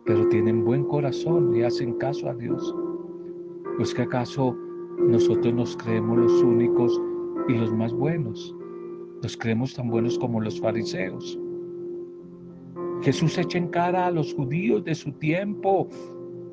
pero 0.05 0.29
tienen 0.29 0.63
buen 0.63 0.83
corazón 0.83 1.55
y 1.55 1.63
hacen 1.63 1.93
caso 1.93 2.29
a 2.29 2.35
Dios. 2.35 2.75
Pues 3.77 3.95
que 3.95 4.03
acaso 4.03 4.55
nosotros 4.99 5.51
nos 5.51 5.75
creemos 5.77 6.19
los 6.19 6.43
únicos 6.43 7.01
y 7.47 7.53
los 7.53 7.73
más 7.73 7.91
buenos. 7.91 8.55
Nos 9.23 9.35
creemos 9.35 9.73
tan 9.73 9.89
buenos 9.89 10.19
como 10.19 10.41
los 10.41 10.59
fariseos. 10.59 11.39
Jesús 13.01 13.37
echa 13.37 13.57
en 13.57 13.67
cara 13.67 14.07
a 14.07 14.11
los 14.11 14.33
judíos 14.33 14.83
de 14.83 14.95
su 14.95 15.11
tiempo, 15.13 15.87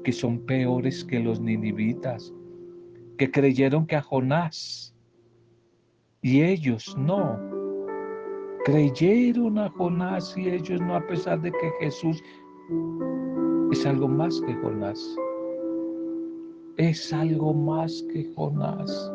que 0.02 0.12
son 0.12 0.38
peores 0.40 1.04
que 1.04 1.20
los 1.20 1.40
ninivitas, 1.40 2.32
que 3.18 3.30
creyeron 3.30 3.86
que 3.86 3.96
a 3.96 4.02
Jonás 4.02 4.94
y 6.24 6.42
ellos 6.42 6.96
no. 6.96 7.38
Creyeron 8.64 9.58
a 9.58 9.68
Jonás 9.68 10.34
y 10.38 10.48
ellos 10.48 10.80
no, 10.80 10.96
a 10.96 11.06
pesar 11.06 11.40
de 11.42 11.52
que 11.52 11.70
Jesús 11.80 12.22
es 13.70 13.84
algo 13.84 14.08
más 14.08 14.40
que 14.40 14.54
Jonás. 14.54 15.16
Es 16.78 17.12
algo 17.12 17.52
más 17.52 18.02
que 18.10 18.24
Jonás. 18.34 19.12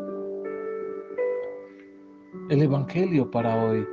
El 2.50 2.62
Evangelio 2.62 3.30
para 3.32 3.66
hoy, 3.66 3.88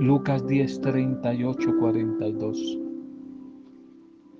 Lucas 0.00 0.44
10, 0.48 0.80
38, 0.80 1.78
42. 1.78 2.80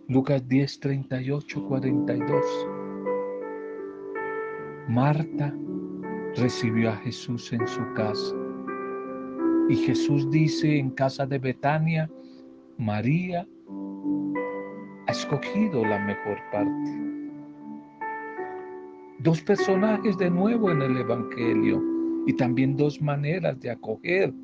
Lucas 0.08 0.48
10, 0.48 0.80
38, 0.80 1.64
42. 1.68 2.44
Marta 4.88 5.54
recibió 6.34 6.90
a 6.90 6.96
Jesús 6.96 7.52
en 7.52 7.64
su 7.68 7.80
casa. 7.94 8.34
Y 9.68 9.76
Jesús 9.76 10.28
dice 10.32 10.76
en 10.76 10.90
casa 10.90 11.24
de 11.24 11.38
Betania, 11.38 12.10
María 12.76 13.46
ha 15.06 15.12
escogido 15.12 15.84
la 15.84 16.00
mejor 16.00 16.36
parte. 16.50 17.00
Dos 19.20 19.40
personajes 19.40 20.18
de 20.18 20.30
nuevo 20.30 20.72
en 20.72 20.82
el 20.82 20.96
Evangelio 20.96 21.80
y 22.26 22.32
también 22.32 22.76
dos 22.76 23.00
maneras 23.00 23.60
de 23.60 23.70
acoger 23.70 24.34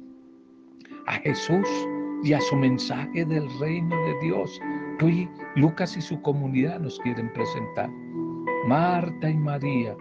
a 1.07 1.14
Jesús 1.14 1.69
y 2.23 2.33
a 2.33 2.40
su 2.40 2.57
mensaje 2.57 3.25
del 3.25 3.49
reino 3.59 3.97
de 4.04 4.26
Dios 4.26 4.61
que 4.99 5.28
Lucas 5.57 5.97
y 5.97 6.00
su 6.02 6.21
comunidad 6.21 6.78
nos 6.78 6.99
quieren 7.00 7.33
presentar. 7.33 7.90
Marta 8.66 9.30
y 9.30 9.37
María. 9.37 9.97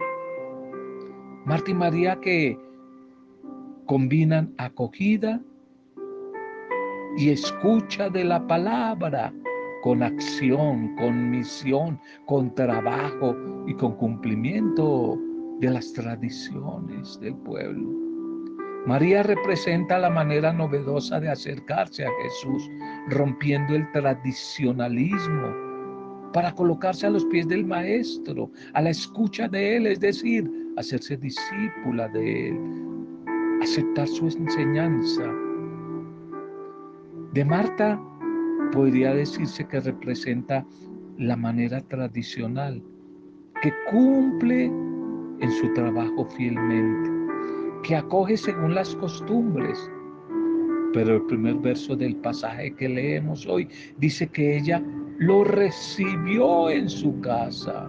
Marta 1.46 1.70
y 1.70 1.74
María 1.74 2.20
que 2.20 2.58
combinan 3.86 4.54
acogida 4.58 5.40
y 7.16 7.30
escucha 7.30 8.10
de 8.10 8.24
la 8.24 8.46
palabra 8.46 9.32
con 9.82 10.02
acción, 10.02 10.94
con 10.96 11.30
misión, 11.30 11.98
con 12.26 12.54
trabajo 12.54 13.34
y 13.66 13.74
con 13.74 13.96
cumplimiento 13.96 15.18
de 15.60 15.70
las 15.70 15.92
tradiciones 15.94 17.18
del 17.20 17.34
pueblo. 17.36 18.09
María 18.86 19.22
representa 19.22 19.98
la 19.98 20.10
manera 20.10 20.52
novedosa 20.52 21.20
de 21.20 21.28
acercarse 21.28 22.04
a 22.04 22.10
Jesús, 22.22 22.70
rompiendo 23.08 23.74
el 23.74 23.90
tradicionalismo 23.92 25.54
para 26.32 26.54
colocarse 26.54 27.06
a 27.06 27.10
los 27.10 27.24
pies 27.26 27.46
del 27.48 27.66
Maestro, 27.66 28.50
a 28.72 28.80
la 28.80 28.90
escucha 28.90 29.48
de 29.48 29.76
Él, 29.76 29.86
es 29.86 30.00
decir, 30.00 30.50
hacerse 30.76 31.16
discípula 31.16 32.08
de 32.08 32.48
Él, 32.48 32.60
aceptar 33.62 34.08
su 34.08 34.26
enseñanza. 34.26 35.24
De 37.32 37.44
Marta 37.44 38.00
podría 38.72 39.14
decirse 39.14 39.66
que 39.66 39.80
representa 39.80 40.64
la 41.18 41.36
manera 41.36 41.80
tradicional, 41.82 42.82
que 43.60 43.72
cumple 43.90 44.64
en 44.64 45.50
su 45.60 45.72
trabajo 45.74 46.24
fielmente, 46.24 47.19
que 47.82 47.96
acoge 47.96 48.36
según 48.36 48.74
las 48.74 48.94
costumbres. 48.96 49.90
Pero 50.92 51.16
el 51.16 51.22
primer 51.22 51.54
verso 51.56 51.94
del 51.94 52.16
pasaje 52.16 52.74
que 52.74 52.88
leemos 52.88 53.46
hoy 53.46 53.68
dice 53.98 54.26
que 54.28 54.56
ella 54.56 54.82
lo 55.18 55.44
recibió 55.44 56.70
en 56.70 56.88
su 56.88 57.20
casa. 57.20 57.88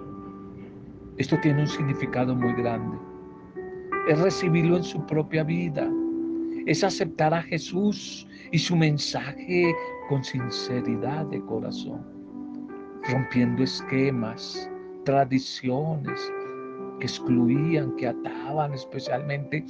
Esto 1.17 1.37
tiene 1.41 1.61
un 1.61 1.67
significado 1.67 2.35
muy 2.35 2.53
grande. 2.53 2.97
Es 4.07 4.19
recibirlo 4.19 4.77
en 4.77 4.83
su 4.83 5.05
propia 5.05 5.43
vida. 5.43 5.89
Es 6.67 6.83
aceptar 6.83 7.33
a 7.33 7.41
Jesús 7.41 8.27
y 8.51 8.59
su 8.59 8.75
mensaje 8.75 9.73
con 10.09 10.23
sinceridad 10.23 11.25
de 11.27 11.41
corazón, 11.41 12.05
rompiendo 13.09 13.63
esquemas, 13.63 14.69
tradiciones 15.05 16.31
que 17.01 17.07
excluían, 17.07 17.95
que 17.97 18.07
ataban 18.07 18.73
especialmente 18.73 19.65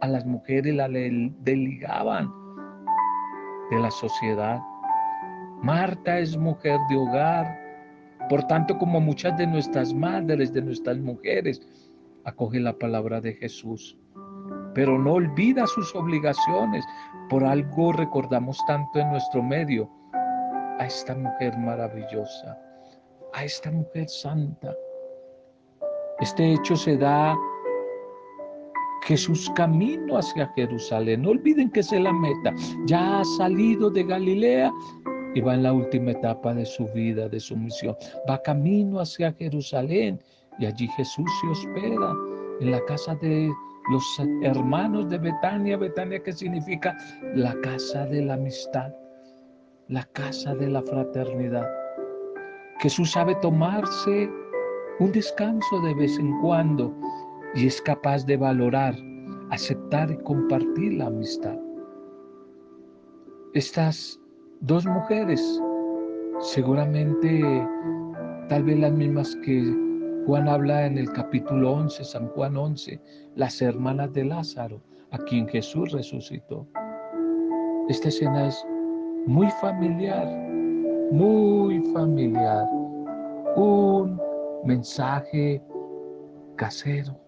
a 0.00 0.08
las 0.08 0.24
mujeres, 0.24 0.74
la 0.74 0.88
desligaban 0.88 2.32
de 3.70 3.78
la 3.78 3.90
sociedad. 3.90 4.58
Marta 5.62 6.18
es 6.18 6.36
mujer 6.36 6.80
de 6.88 6.96
hogar, 6.96 7.46
por 8.30 8.42
tanto 8.44 8.78
como 8.78 9.00
muchas 9.00 9.36
de 9.36 9.46
nuestras 9.46 9.92
madres, 9.92 10.54
de 10.54 10.62
nuestras 10.62 10.96
mujeres, 10.98 11.60
acoge 12.24 12.58
la 12.60 12.72
palabra 12.72 13.20
de 13.20 13.34
Jesús 13.34 13.98
pero 14.74 14.98
no 14.98 15.14
olvida 15.14 15.66
sus 15.66 15.94
obligaciones. 15.94 16.84
Por 17.28 17.44
algo 17.44 17.92
recordamos 17.92 18.58
tanto 18.66 19.00
en 19.00 19.10
nuestro 19.10 19.42
medio 19.42 19.90
a 20.78 20.86
esta 20.86 21.14
mujer 21.14 21.56
maravillosa, 21.58 22.58
a 23.34 23.44
esta 23.44 23.70
mujer 23.70 24.08
santa. 24.08 24.74
Este 26.20 26.52
hecho 26.52 26.76
se 26.76 26.96
da 26.96 27.36
Jesús 29.02 29.50
camino 29.56 30.18
hacia 30.18 30.52
Jerusalén. 30.54 31.22
No 31.22 31.30
olviden 31.30 31.70
que 31.70 31.80
es 31.80 31.92
la 31.92 32.12
meta. 32.12 32.54
Ya 32.86 33.20
ha 33.20 33.24
salido 33.24 33.90
de 33.90 34.04
Galilea 34.04 34.70
y 35.34 35.40
va 35.40 35.54
en 35.54 35.62
la 35.62 35.72
última 35.72 36.10
etapa 36.10 36.52
de 36.54 36.66
su 36.66 36.86
vida, 36.88 37.28
de 37.28 37.40
su 37.40 37.56
misión. 37.56 37.96
Va 38.28 38.40
camino 38.42 39.00
hacia 39.00 39.32
Jerusalén 39.32 40.20
y 40.58 40.66
allí 40.66 40.88
Jesús 40.88 41.26
se 41.40 41.48
hospeda 41.48 42.14
en 42.60 42.70
la 42.70 42.84
casa 42.84 43.14
de 43.16 43.50
los 43.90 44.04
hermanos 44.42 45.08
de 45.08 45.18
Betania, 45.18 45.76
Betania 45.76 46.22
que 46.22 46.32
significa 46.32 46.96
la 47.34 47.54
casa 47.62 48.04
de 48.06 48.22
la 48.22 48.34
amistad, 48.34 48.92
la 49.88 50.04
casa 50.12 50.54
de 50.54 50.68
la 50.68 50.82
fraternidad. 50.82 51.66
Jesús 52.80 53.10
sabe 53.12 53.34
tomarse 53.36 54.30
un 55.00 55.12
descanso 55.12 55.80
de 55.80 55.94
vez 55.94 56.18
en 56.18 56.38
cuando 56.40 56.94
y 57.54 57.66
es 57.66 57.80
capaz 57.80 58.24
de 58.26 58.36
valorar, 58.36 58.94
aceptar 59.50 60.10
y 60.10 60.16
compartir 60.18 60.94
la 60.94 61.06
amistad. 61.06 61.58
Estas 63.54 64.20
dos 64.60 64.84
mujeres, 64.86 65.60
seguramente 66.40 67.66
tal 68.48 68.62
vez 68.64 68.78
las 68.78 68.92
mismas 68.92 69.34
que 69.42 69.74
Juan 70.26 70.46
habla 70.46 70.84
en 70.86 70.98
el 70.98 71.10
capítulo 71.12 71.72
11, 71.72 72.04
San 72.04 72.28
Juan 72.28 72.56
11, 72.56 73.00
las 73.36 73.60
hermanas 73.62 74.12
de 74.12 74.26
Lázaro, 74.26 74.82
a 75.12 75.18
quien 75.18 75.48
Jesús 75.48 75.92
resucitó. 75.92 76.66
Esta 77.88 78.08
escena 78.08 78.48
es 78.48 78.64
muy 79.26 79.48
familiar, 79.62 80.26
muy 81.10 81.82
familiar. 81.92 82.68
Un 83.56 84.29
mensaje 84.64 85.62
casero, 86.56 87.18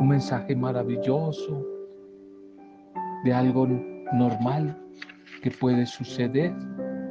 un 0.00 0.08
mensaje 0.08 0.54
maravilloso 0.54 1.66
de 3.24 3.32
algo 3.32 3.66
normal 4.12 4.76
que 5.42 5.50
puede 5.50 5.86
suceder 5.86 6.52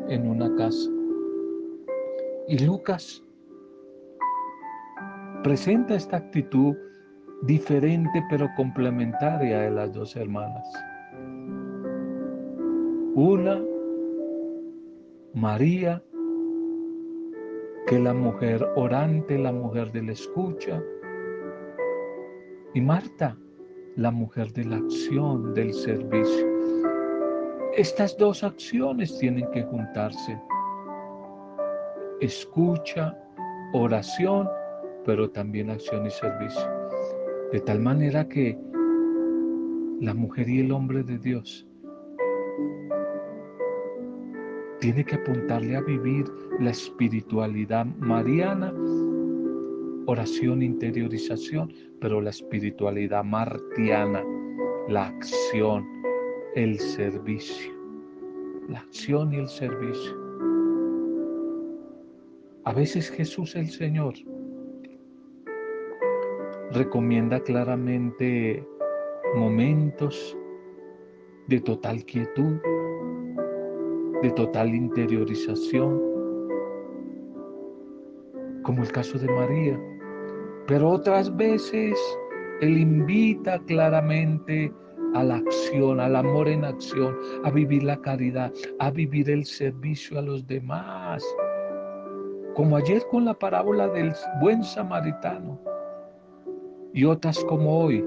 en 0.07 0.27
una 0.27 0.53
casa. 0.55 0.89
Y 2.47 2.59
Lucas 2.59 3.21
presenta 5.43 5.95
esta 5.95 6.17
actitud 6.17 6.75
diferente 7.43 8.23
pero 8.29 8.47
complementaria 8.55 9.59
de 9.59 9.71
las 9.71 9.93
dos 9.93 10.15
hermanas. 10.15 10.67
Una, 13.15 13.61
María, 15.33 16.01
que 17.87 17.97
la 17.97 18.13
mujer 18.13 18.67
orante, 18.75 19.37
la 19.37 19.53
mujer 19.53 19.91
de 19.93 20.03
la 20.03 20.11
escucha, 20.11 20.83
y 22.73 22.81
Marta, 22.81 23.37
la 23.95 24.11
mujer 24.11 24.51
de 24.53 24.65
la 24.65 24.77
acción, 24.77 25.53
del 25.53 25.73
servicio. 25.73 26.47
Estas 27.75 28.17
dos 28.17 28.43
acciones 28.43 29.17
tienen 29.19 29.49
que 29.51 29.63
juntarse. 29.63 30.39
Escucha, 32.19 33.17
oración, 33.73 34.49
pero 35.05 35.29
también 35.29 35.69
acción 35.69 36.05
y 36.05 36.09
servicio. 36.09 36.69
De 37.51 37.61
tal 37.61 37.79
manera 37.79 38.27
que 38.27 38.59
la 40.01 40.13
mujer 40.13 40.49
y 40.49 40.59
el 40.59 40.71
hombre 40.71 41.03
de 41.03 41.17
Dios 41.17 41.66
tiene 44.79 45.03
que 45.03 45.15
apuntarle 45.15 45.75
a 45.75 45.81
vivir 45.81 46.25
la 46.59 46.71
espiritualidad 46.71 47.85
mariana, 47.99 48.73
oración, 50.05 50.61
interiorización, 50.61 51.73
pero 51.99 52.21
la 52.21 52.29
espiritualidad 52.29 53.23
martiana, 53.23 54.23
la 54.87 55.07
acción, 55.07 55.85
el 56.55 56.79
servicio. 56.79 57.75
La 58.69 58.79
acción 58.79 59.33
y 59.33 59.37
el 59.37 59.47
servicio. 59.47 60.27
A 62.65 62.73
veces 62.73 63.09
Jesús 63.09 63.55
el 63.55 63.69
Señor 63.69 64.13
recomienda 66.71 67.39
claramente 67.39 68.67
momentos 69.35 70.37
de 71.47 71.61
total 71.61 72.03
quietud, 72.03 72.59
de 74.21 74.31
total 74.31 74.73
interiorización, 74.73 76.01
como 78.63 78.83
el 78.83 78.91
caso 78.91 79.17
de 79.17 79.27
María. 79.27 79.79
Pero 80.67 80.89
otras 80.89 81.35
veces 81.35 81.97
Él 82.61 82.77
invita 82.77 83.59
claramente 83.67 84.73
a 85.13 85.23
la 85.23 85.35
acción, 85.35 85.99
al 85.99 86.15
amor 86.15 86.47
en 86.47 86.65
acción, 86.65 87.15
a 87.43 87.51
vivir 87.51 87.83
la 87.83 87.97
caridad, 88.01 88.51
a 88.79 88.91
vivir 88.91 89.29
el 89.29 89.45
servicio 89.45 90.19
a 90.19 90.21
los 90.21 90.45
demás. 90.47 91.23
Como 92.55 92.77
ayer 92.77 93.01
con 93.09 93.25
la 93.25 93.33
parábola 93.33 93.87
del 93.89 94.11
buen 94.41 94.63
samaritano. 94.63 95.59
Y 96.93 97.05
otras 97.05 97.43
como 97.45 97.83
hoy, 97.85 98.03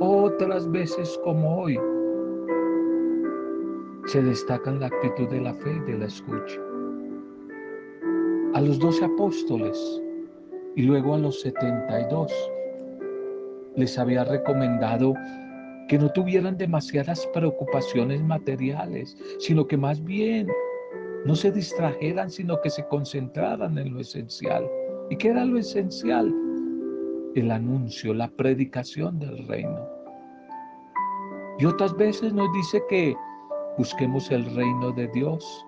otras 0.00 0.70
veces 0.70 1.18
como 1.22 1.60
hoy, 1.60 1.78
se 4.06 4.22
destacan 4.22 4.80
la 4.80 4.86
actitud 4.86 5.28
de 5.28 5.40
la 5.40 5.54
fe 5.54 5.74
y 5.74 5.90
de 5.90 5.98
la 5.98 6.06
escucha. 6.06 6.60
A 8.54 8.60
los 8.60 8.78
doce 8.78 9.04
apóstoles 9.04 10.02
y 10.76 10.82
luego 10.82 11.14
a 11.14 11.18
los 11.18 11.40
setenta 11.40 12.00
y 12.00 12.04
dos 12.10 12.32
les 13.76 13.98
había 13.98 14.24
recomendado 14.24 15.14
que 15.88 15.98
no 15.98 16.10
tuvieran 16.12 16.56
demasiadas 16.56 17.26
preocupaciones 17.34 18.22
materiales, 18.22 19.16
sino 19.38 19.66
que 19.66 19.76
más 19.76 20.02
bien 20.04 20.48
no 21.24 21.34
se 21.34 21.50
distrajeran, 21.50 22.30
sino 22.30 22.60
que 22.60 22.70
se 22.70 22.86
concentraran 22.88 23.78
en 23.78 23.94
lo 23.94 24.00
esencial. 24.00 24.68
¿Y 25.10 25.16
qué 25.16 25.28
era 25.28 25.44
lo 25.44 25.58
esencial? 25.58 26.32
El 27.34 27.50
anuncio, 27.50 28.14
la 28.14 28.28
predicación 28.28 29.18
del 29.18 29.46
reino. 29.48 29.88
Y 31.58 31.66
otras 31.66 31.96
veces 31.96 32.32
nos 32.32 32.52
dice 32.52 32.82
que 32.88 33.14
busquemos 33.76 34.30
el 34.30 34.44
reino 34.54 34.92
de 34.92 35.08
Dios 35.08 35.66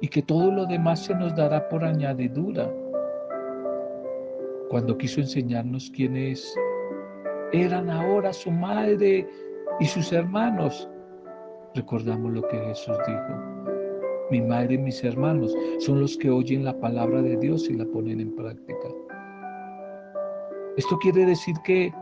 y 0.00 0.08
que 0.08 0.22
todo 0.22 0.50
lo 0.50 0.66
demás 0.66 1.04
se 1.04 1.14
nos 1.14 1.34
dará 1.34 1.68
por 1.68 1.84
añadidura. 1.84 2.72
Cuando 4.68 4.98
quiso 4.98 5.20
enseñarnos 5.20 5.90
quiénes 5.94 6.54
eran 7.52 7.88
ahora 7.88 8.32
su 8.32 8.50
madre 8.50 9.26
y 9.78 9.84
sus 9.86 10.12
hermanos, 10.12 10.88
recordamos 11.74 12.32
lo 12.32 12.42
que 12.48 12.58
Jesús 12.58 12.96
dijo. 13.06 13.56
Mi 14.30 14.42
madre 14.42 14.74
y 14.74 14.78
mis 14.78 15.04
hermanos 15.04 15.54
son 15.78 16.00
los 16.00 16.16
que 16.16 16.30
oyen 16.30 16.64
la 16.64 16.78
palabra 16.80 17.22
de 17.22 17.36
Dios 17.36 17.70
y 17.70 17.74
la 17.74 17.84
ponen 17.86 18.20
en 18.20 18.34
práctica. 18.34 18.88
Esto 20.76 20.98
quiere 20.98 21.24
decir 21.24 21.54
que 21.64 21.94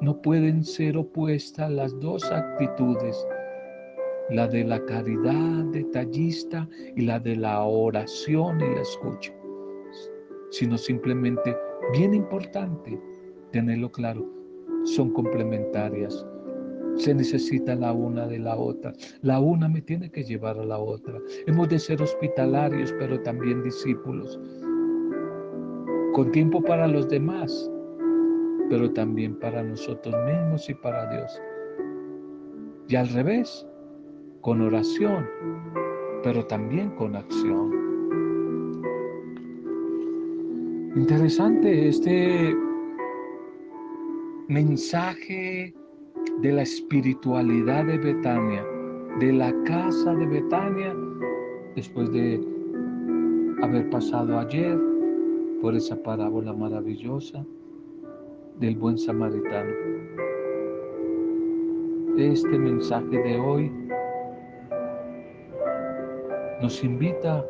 no 0.00 0.20
pueden 0.22 0.64
ser 0.64 0.96
opuestas 0.96 1.70
las 1.70 1.98
dos 2.00 2.24
actitudes 2.32 3.26
la 4.30 4.48
de 4.48 4.64
la 4.64 4.84
caridad 4.86 5.64
detallista 5.66 6.68
y 6.96 7.02
la 7.02 7.18
de 7.20 7.36
la 7.36 7.62
oración 7.62 8.60
y 8.60 8.74
la 8.74 8.80
escucha, 8.80 9.32
sino 10.50 10.78
simplemente, 10.78 11.56
bien 11.92 12.14
importante 12.14 12.98
tenerlo 13.52 13.90
claro, 13.90 14.26
son 14.84 15.10
complementarias. 15.10 16.26
Se 16.96 17.14
necesita 17.14 17.74
la 17.74 17.92
una 17.92 18.26
de 18.26 18.38
la 18.38 18.56
otra. 18.56 18.92
La 19.22 19.40
una 19.40 19.68
me 19.68 19.80
tiene 19.80 20.10
que 20.10 20.22
llevar 20.22 20.58
a 20.58 20.64
la 20.64 20.78
otra. 20.78 21.18
Hemos 21.46 21.68
de 21.68 21.78
ser 21.78 22.00
hospitalarios, 22.00 22.94
pero 22.98 23.20
también 23.22 23.62
discípulos. 23.62 24.40
Con 26.12 26.30
tiempo 26.30 26.62
para 26.62 26.86
los 26.86 27.08
demás, 27.08 27.70
pero 28.70 28.92
también 28.92 29.38
para 29.40 29.62
nosotros 29.62 30.14
mismos 30.24 30.68
y 30.70 30.74
para 30.74 31.10
Dios. 31.10 31.42
Y 32.88 32.96
al 32.96 33.08
revés, 33.08 33.66
con 34.44 34.60
oración, 34.60 35.26
pero 36.22 36.44
también 36.44 36.90
con 36.90 37.16
acción. 37.16 37.70
Interesante 40.94 41.88
este 41.88 42.54
mensaje 44.48 45.74
de 46.42 46.52
la 46.52 46.60
espiritualidad 46.60 47.86
de 47.86 47.96
Betania, 47.96 48.62
de 49.18 49.32
la 49.32 49.50
casa 49.64 50.14
de 50.14 50.26
Betania, 50.26 50.94
después 51.74 52.12
de 52.12 52.38
haber 53.62 53.88
pasado 53.88 54.38
ayer 54.38 54.78
por 55.62 55.74
esa 55.74 55.96
parábola 56.02 56.52
maravillosa 56.52 57.46
del 58.60 58.76
buen 58.76 58.98
samaritano. 58.98 59.72
Este 62.18 62.58
mensaje 62.58 63.18
de 63.18 63.40
hoy 63.40 63.72
nos 66.64 66.82
invita 66.82 67.44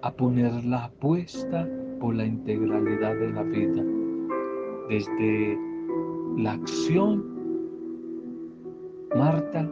a 0.00 0.10
poner 0.10 0.64
la 0.64 0.84
apuesta 0.84 1.68
por 2.00 2.14
la 2.14 2.24
integralidad 2.24 3.14
de 3.16 3.30
la 3.30 3.42
vida, 3.42 3.84
desde 4.88 5.58
la 6.38 6.52
acción, 6.52 7.22
Marta, 9.14 9.70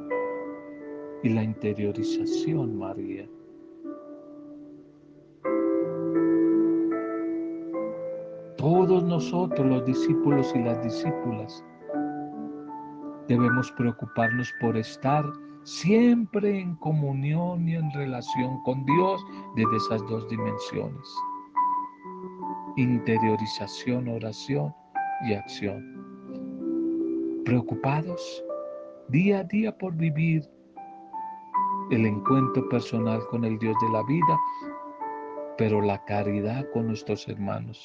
y 1.23 1.31
la 1.31 1.43
interiorización, 1.43 2.79
María. 2.79 3.27
Todos 8.59 9.05
nosotros, 9.05 9.67
los 9.67 9.87
discípulos 9.87 10.53
y 10.55 10.59
las 10.59 10.85
discípulas, 10.85 11.65
debemos 13.27 13.73
preocuparnos 13.73 14.53
por 14.61 14.77
estar 14.77 15.25
siempre 15.66 16.61
en 16.61 16.76
comunión 16.76 17.68
y 17.68 17.74
en 17.74 17.90
relación 17.90 18.62
con 18.62 18.87
Dios 18.87 19.20
desde 19.57 19.76
esas 19.76 20.07
dos 20.07 20.29
dimensiones. 20.29 21.09
Interiorización, 22.76 24.07
oración 24.09 24.72
y 25.29 25.35
acción. 25.35 25.83
Preocupados 27.44 28.44
día 29.09 29.40
a 29.40 29.44
día 29.44 29.76
por 29.76 29.92
vivir 29.96 30.48
el 31.90 32.07
encuentro 32.07 32.68
personal 32.68 33.20
con 33.29 33.44
el 33.44 33.59
Dios 33.59 33.74
de 33.83 33.90
la 33.90 34.05
vida, 34.05 34.38
pero 35.59 35.81
la 35.81 36.05
caridad 36.05 36.64
con 36.72 36.87
nuestros 36.87 37.26
hermanos. 37.26 37.85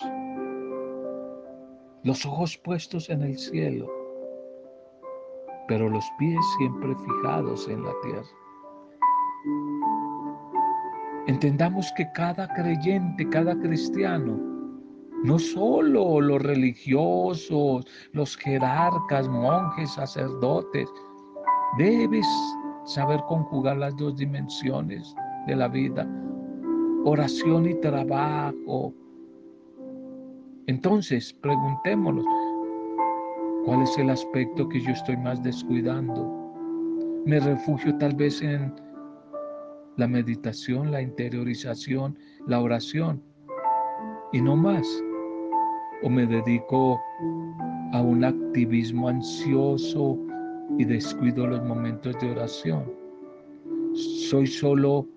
Los 2.04 2.26
ojos 2.28 2.58
puestos 2.58 3.10
en 3.10 3.24
el 3.24 3.40
cielo 3.40 4.01
pero 5.72 5.90
los 5.90 6.12
pies 6.18 6.38
siempre 6.58 6.94
fijados 6.98 7.66
en 7.70 7.82
la 7.86 7.94
tierra. 8.04 8.28
Entendamos 11.28 11.90
que 11.96 12.12
cada 12.12 12.46
creyente, 12.56 13.30
cada 13.30 13.58
cristiano, 13.58 14.38
no 15.24 15.40
solo 15.40 16.20
los 16.20 16.42
religiosos, 16.42 17.88
los 18.12 18.36
jerarcas, 18.36 19.30
monjes, 19.30 19.92
sacerdotes, 19.92 20.90
debes 21.78 22.28
saber 22.84 23.22
conjugar 23.30 23.78
las 23.78 23.96
dos 23.96 24.18
dimensiones 24.18 25.16
de 25.48 25.56
la 25.56 25.70
vida, 25.70 26.06
oración 27.06 27.70
y 27.70 27.76
trabajo. 27.76 28.94
Entonces, 30.68 31.32
preguntémonos, 31.32 32.26
¿Cuál 33.66 33.84
es 33.84 33.96
el 34.00 34.10
aspecto 34.10 34.68
que 34.68 34.82
yo 34.82 34.90
estoy 34.90 35.18
más 35.18 35.42
descuidando? 35.44 36.28
Me 37.26 37.40
refugio 37.40 37.96
tal 38.00 38.16
vez 38.16 38.42
en 38.42 38.74
la 39.98 40.08
meditación, 40.08 40.92
la 40.92 41.02
interiorización, 41.02 42.18
la 42.48 42.60
oración 42.60 43.22
y 44.32 44.42
no 44.42 44.56
más. 44.56 44.88
O 46.02 46.10
me 46.10 46.26
dedico 46.26 47.00
a 47.94 48.02
un 48.02 48.24
activismo 48.24 49.10
ansioso 49.10 50.18
y 50.80 50.86
descuido 50.86 51.46
los 51.46 51.64
momentos 51.64 52.18
de 52.20 52.32
oración. 52.32 52.92
Soy 53.94 54.48
solo 54.48 55.08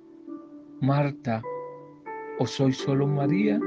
Marta 0.83 1.41
o 2.39 2.47
soy 2.47 2.73
solo 2.73 3.07
María 3.07 3.59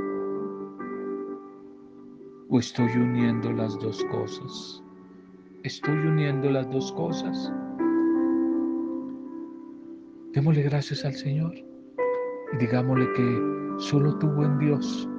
o 2.50 2.60
estoy 2.60 2.90
uniendo 2.96 3.52
las 3.52 3.78
dos 3.80 4.04
cosas. 4.06 4.84
Estoy 5.64 5.98
uniendo 5.98 6.50
las 6.50 6.70
dos 6.70 6.92
cosas. 6.94 7.52
Démosle 10.34 10.64
gracias 10.64 11.04
al 11.04 11.14
Señor 11.14 11.54
y 11.56 12.58
digámosle 12.58 13.12
que 13.14 13.42
solo 13.80 14.18
tú, 14.20 14.28
buen 14.30 14.58
Dios, 14.60 15.10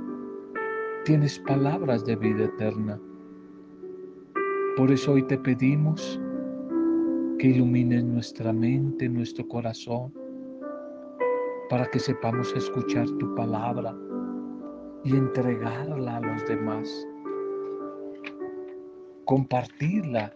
tienes 1.04 1.38
palabras 1.40 2.04
de 2.06 2.16
vida 2.16 2.44
eterna. 2.44 2.98
Por 4.76 4.90
eso 4.90 5.12
hoy 5.12 5.22
te 5.24 5.36
pedimos 5.38 6.20
que 7.38 7.48
ilumines 7.48 8.04
nuestra 8.04 8.52
mente, 8.52 9.08
nuestro 9.08 9.46
corazón, 9.48 10.12
para 11.68 11.86
que 11.90 11.98
sepamos 11.98 12.54
escuchar 12.56 13.06
tu 13.18 13.34
palabra 13.34 13.94
y 15.04 15.14
entregarla 15.14 16.16
a 16.16 16.20
los 16.20 16.46
demás 16.46 17.06
compartirla, 19.28 20.32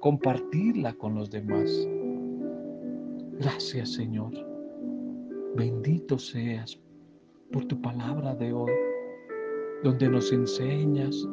compartirla 0.00 0.92
con 0.92 1.14
los 1.14 1.30
demás. 1.30 1.88
Gracias 3.40 3.94
Señor. 3.94 4.32
Bendito 5.56 6.18
seas 6.18 6.78
por 7.50 7.64
tu 7.64 7.80
palabra 7.80 8.34
de 8.34 8.52
hoy, 8.52 8.70
donde 9.82 10.10
nos 10.10 10.30
enseñas 10.30 11.26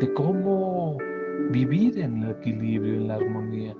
de 0.00 0.12
cómo 0.14 0.98
vivir 1.52 1.96
en 1.96 2.24
el 2.24 2.30
equilibrio, 2.32 2.94
en 2.94 3.06
la 3.06 3.14
armonía. 3.14 3.76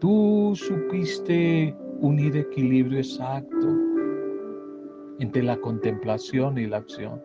Tú 0.00 0.52
supiste 0.56 1.76
unir 2.00 2.36
equilibrio 2.36 2.98
exacto 2.98 3.68
entre 5.20 5.44
la 5.44 5.56
contemplación 5.58 6.58
y 6.58 6.66
la 6.66 6.78
acción, 6.78 7.22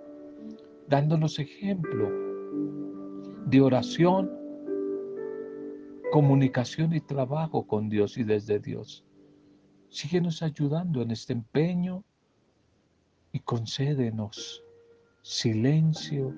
dándonos 0.88 1.40
ejemplo 1.40 2.29
de 3.50 3.62
oración, 3.62 4.30
comunicación 6.12 6.94
y 6.94 7.02
trabajo 7.02 7.66
con 7.66 7.90
Dios 7.90 8.18
y 8.18 8.24
desde 8.24 8.60
Dios. 8.60 9.04
Síguenos 9.90 10.44
ayudando 10.44 11.02
en 11.02 11.12
este 11.12 11.34
empeño 11.34 12.04
y 13.32 13.40
concédenos 13.40 14.64
silencio 15.24 16.34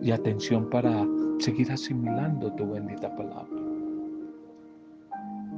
y 0.00 0.10
atención 0.10 0.70
para 0.70 1.06
seguir 1.38 1.70
asimilando 1.70 2.52
tu 2.54 2.70
bendita 2.70 3.14
palabra. 3.14 3.62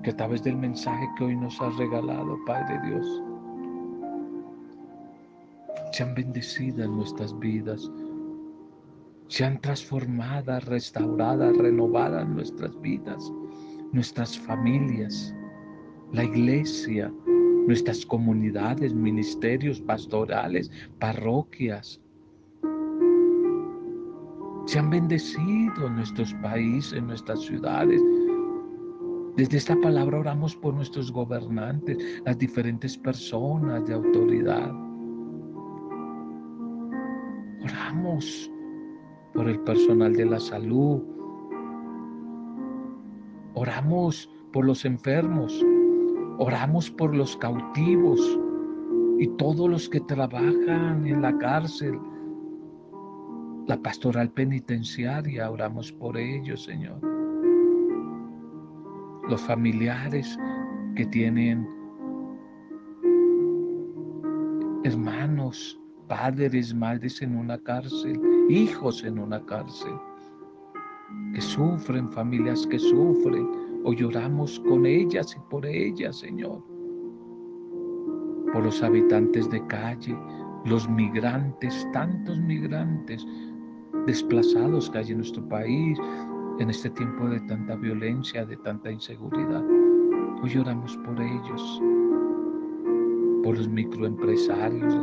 Que 0.02 0.10
a 0.10 0.16
través 0.16 0.42
del 0.42 0.56
mensaje 0.56 1.06
que 1.16 1.24
hoy 1.24 1.36
nos 1.36 1.60
has 1.60 1.76
regalado, 1.76 2.36
Padre 2.44 2.80
Dios, 2.86 3.06
sean 5.92 6.14
bendecidas 6.14 6.88
nuestras 6.88 7.36
vidas, 7.38 7.88
sean 9.28 9.60
transformadas, 9.60 10.64
restauradas, 10.64 11.56
renovadas 11.56 12.26
nuestras 12.28 12.78
vidas, 12.80 13.32
nuestras 13.92 14.38
familias, 14.38 15.34
la 16.12 16.24
iglesia, 16.24 17.12
nuestras 17.66 18.04
comunidades, 18.06 18.94
ministerios 18.94 19.80
pastorales, 19.82 20.70
parroquias. 20.98 22.00
Sean 24.66 24.90
bendecidos 24.90 25.90
nuestros 25.90 26.32
países, 26.34 27.02
nuestras 27.02 27.40
ciudades. 27.42 28.00
Desde 29.36 29.58
esta 29.58 29.76
palabra 29.80 30.20
oramos 30.20 30.56
por 30.56 30.74
nuestros 30.74 31.12
gobernantes, 31.12 31.98
las 32.24 32.38
diferentes 32.38 32.96
personas 32.96 33.86
de 33.86 33.94
autoridad. 33.94 34.72
Oramos 37.62 38.50
por 39.32 39.48
el 39.48 39.58
personal 39.60 40.14
de 40.14 40.26
la 40.26 40.40
salud. 40.40 41.02
Oramos 43.54 44.30
por 44.52 44.64
los 44.64 44.84
enfermos, 44.84 45.64
oramos 46.38 46.90
por 46.90 47.14
los 47.14 47.36
cautivos 47.36 48.38
y 49.18 49.26
todos 49.36 49.68
los 49.68 49.88
que 49.88 50.00
trabajan 50.00 51.06
en 51.06 51.22
la 51.22 51.36
cárcel, 51.38 51.98
la 53.66 53.76
pastoral 53.82 54.30
penitenciaria, 54.30 55.50
oramos 55.50 55.92
por 55.92 56.16
ellos, 56.16 56.64
Señor. 56.64 57.00
Los 59.28 59.40
familiares 59.42 60.38
que 60.94 61.04
tienen 61.06 61.68
hermanos 64.84 65.78
padres, 66.08 66.74
madres 66.74 67.20
en 67.20 67.36
una 67.36 67.58
cárcel, 67.58 68.18
hijos 68.48 69.04
en 69.04 69.18
una 69.18 69.44
cárcel, 69.44 69.92
que 71.34 71.40
sufren, 71.40 72.10
familias 72.10 72.66
que 72.66 72.78
sufren, 72.78 73.46
o 73.84 73.92
lloramos 73.92 74.58
con 74.60 74.86
ellas 74.86 75.36
y 75.36 75.50
por 75.50 75.64
ellas, 75.66 76.16
Señor. 76.18 76.62
Por 78.52 78.64
los 78.64 78.82
habitantes 78.82 79.48
de 79.50 79.64
calle, 79.66 80.16
los 80.64 80.88
migrantes, 80.88 81.86
tantos 81.92 82.38
migrantes 82.40 83.26
desplazados 84.06 84.90
que 84.90 84.98
hay 84.98 85.10
en 85.10 85.18
nuestro 85.18 85.46
país, 85.48 85.98
en 86.58 86.70
este 86.70 86.90
tiempo 86.90 87.28
de 87.28 87.40
tanta 87.40 87.76
violencia, 87.76 88.44
de 88.44 88.56
tanta 88.58 88.90
inseguridad. 88.90 89.64
Hoy 90.42 90.50
lloramos 90.50 90.96
por 90.98 91.20
ellos, 91.20 91.82
por 93.44 93.56
los 93.56 93.68
microempresarios, 93.68 94.94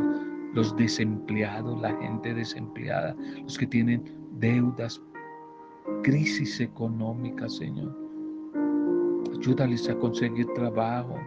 los 0.56 0.74
desempleados, 0.74 1.78
la 1.82 1.94
gente 1.98 2.32
desempleada, 2.32 3.14
los 3.42 3.58
que 3.58 3.66
tienen 3.66 4.02
deudas, 4.40 5.00
crisis 6.02 6.60
económica, 6.60 7.46
Señor. 7.46 7.94
Ayúdales 9.38 9.86
a 9.90 9.94
conseguir 9.96 10.46
trabajo. 10.54 11.18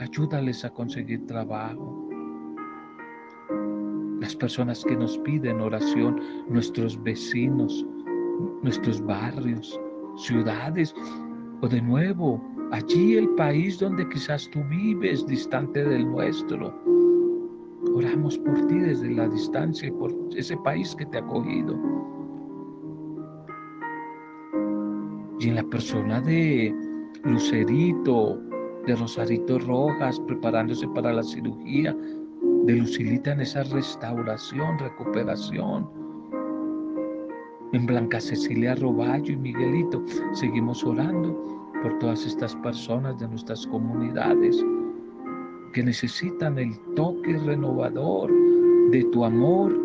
Ayúdales 0.00 0.64
a 0.64 0.70
conseguir 0.70 1.26
trabajo. 1.26 2.08
Las 4.18 4.34
personas 4.34 4.82
que 4.82 4.96
nos 4.96 5.18
piden 5.18 5.60
oración, 5.60 6.20
nuestros 6.48 7.00
vecinos, 7.02 7.84
nuestros 8.62 9.04
barrios, 9.04 9.78
ciudades, 10.16 10.94
o 11.60 11.68
de 11.68 11.82
nuevo, 11.82 12.42
allí 12.72 13.16
el 13.16 13.28
país 13.34 13.78
donde 13.78 14.08
quizás 14.08 14.48
tú 14.52 14.64
vives, 14.70 15.26
distante 15.26 15.84
del 15.84 16.06
nuestro 16.06 16.87
Oramos 17.98 18.38
por 18.38 18.54
ti 18.68 18.78
desde 18.78 19.10
la 19.10 19.28
distancia 19.28 19.88
y 19.88 19.90
por 19.90 20.14
ese 20.36 20.56
país 20.58 20.94
que 20.94 21.04
te 21.06 21.18
ha 21.18 21.20
acogido. 21.20 21.76
Y 25.40 25.48
en 25.48 25.56
la 25.56 25.64
persona 25.64 26.20
de 26.20 26.72
Lucerito, 27.24 28.40
de 28.86 28.94
Rosarito 28.94 29.58
Rojas, 29.58 30.20
preparándose 30.28 30.86
para 30.86 31.12
la 31.12 31.24
cirugía, 31.24 31.96
de 32.66 32.74
Lucilita 32.74 33.32
en 33.32 33.40
esa 33.40 33.64
restauración, 33.64 34.78
recuperación. 34.78 35.90
En 37.72 37.84
Blanca 37.84 38.20
Cecilia 38.20 38.76
Roballo 38.76 39.32
y 39.32 39.36
Miguelito, 39.36 40.04
seguimos 40.34 40.84
orando 40.84 41.34
por 41.82 41.98
todas 41.98 42.24
estas 42.24 42.54
personas 42.56 43.18
de 43.18 43.26
nuestras 43.26 43.66
comunidades 43.66 44.64
que 45.72 45.82
necesitan 45.82 46.58
el 46.58 46.78
toque 46.94 47.36
renovador 47.38 48.30
de 48.90 49.04
tu 49.12 49.24
amor, 49.24 49.76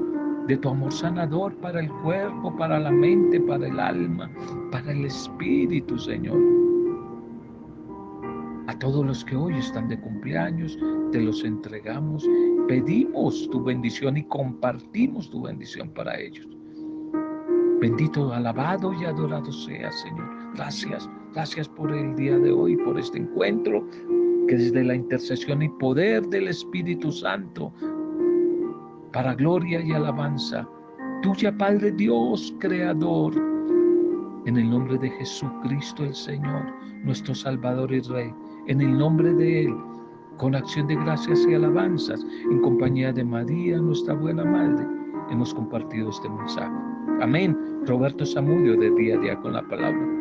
de 0.48 0.58
tu 0.58 0.70
amor 0.70 0.92
sanador 0.92 1.54
para 1.58 1.82
el 1.82 1.90
cuerpo, 2.04 2.56
para 2.56 2.80
la 2.80 2.92
mente, 2.92 3.40
para 3.42 3.68
el 3.68 3.80
alma, 3.80 4.30
para 4.72 4.92
el 4.92 5.06
espíritu, 5.06 5.98
Señor. 5.98 6.40
A 8.68 8.80
todos 8.80 9.06
los 9.06 9.26
que 9.26 9.36
hoy 9.36 9.58
están 9.58 9.90
de 9.90 10.00
cumpleaños, 10.00 10.78
te 11.12 11.22
los 11.22 11.44
entregamos, 11.44 12.28
pedimos 12.68 13.50
tu 13.50 13.62
bendición 13.64 14.18
y 14.18 14.24
compartimos 14.24 15.30
tu 15.30 15.42
bendición 15.44 15.90
para 15.90 16.18
ellos. 16.20 16.48
Bendito, 17.82 18.32
alabado 18.32 18.94
y 18.94 19.04
adorado 19.04 19.52
sea, 19.52 19.92
Señor. 19.92 20.30
Gracias, 20.56 21.10
gracias 21.34 21.68
por 21.68 21.92
el 21.92 22.16
día 22.16 22.38
de 22.38 22.52
hoy, 22.52 22.78
por 22.78 22.98
este 22.98 23.18
encuentro 23.18 23.86
que 24.48 24.56
desde 24.56 24.84
la 24.84 24.96
intercesión 24.96 25.62
y 25.62 25.70
poder 25.70 26.26
del 26.28 26.48
Espíritu 26.48 27.12
Santo, 27.12 27.72
para 29.12 29.36
gloria 29.36 29.82
y 29.82 29.92
alabanza, 29.92 30.68
tuya 31.22 31.56
Padre 31.58 31.92
Dios, 31.92 32.54
Creador, 32.60 33.34
en 34.46 34.58
el 34.58 34.70
nombre 34.70 34.98
de 34.98 35.10
Jesucristo 35.10 36.04
el 36.04 36.14
Señor, 36.14 36.66
nuestro 37.04 37.34
Salvador 37.34 37.92
y 37.94 38.02
Rey, 38.02 38.34
en 38.68 38.82
el 38.82 38.98
nombre 38.98 39.34
de 39.34 39.66
Él, 39.66 39.76
con 40.38 40.56
acción 40.56 40.88
de 40.88 40.96
gracias 40.96 41.46
y 41.48 41.54
alabanzas, 41.54 42.26
en 42.50 42.60
compañía 42.62 43.14
de 43.14 43.24
María, 43.24 43.78
nuestra 43.78 44.16
buena 44.16 44.44
Madre, 44.44 44.86
hemos 45.30 45.54
compartido 45.54 46.10
este 46.10 46.30
mensaje. 46.30 46.74
Amén. 47.22 47.58
Roberto 47.86 48.26
Zamudio 48.26 48.76
de 48.76 48.92
Día 48.96 49.16
a 49.16 49.20
Día 49.20 49.40
con 49.40 49.54
la 49.54 49.62
Palabra. 49.68 50.13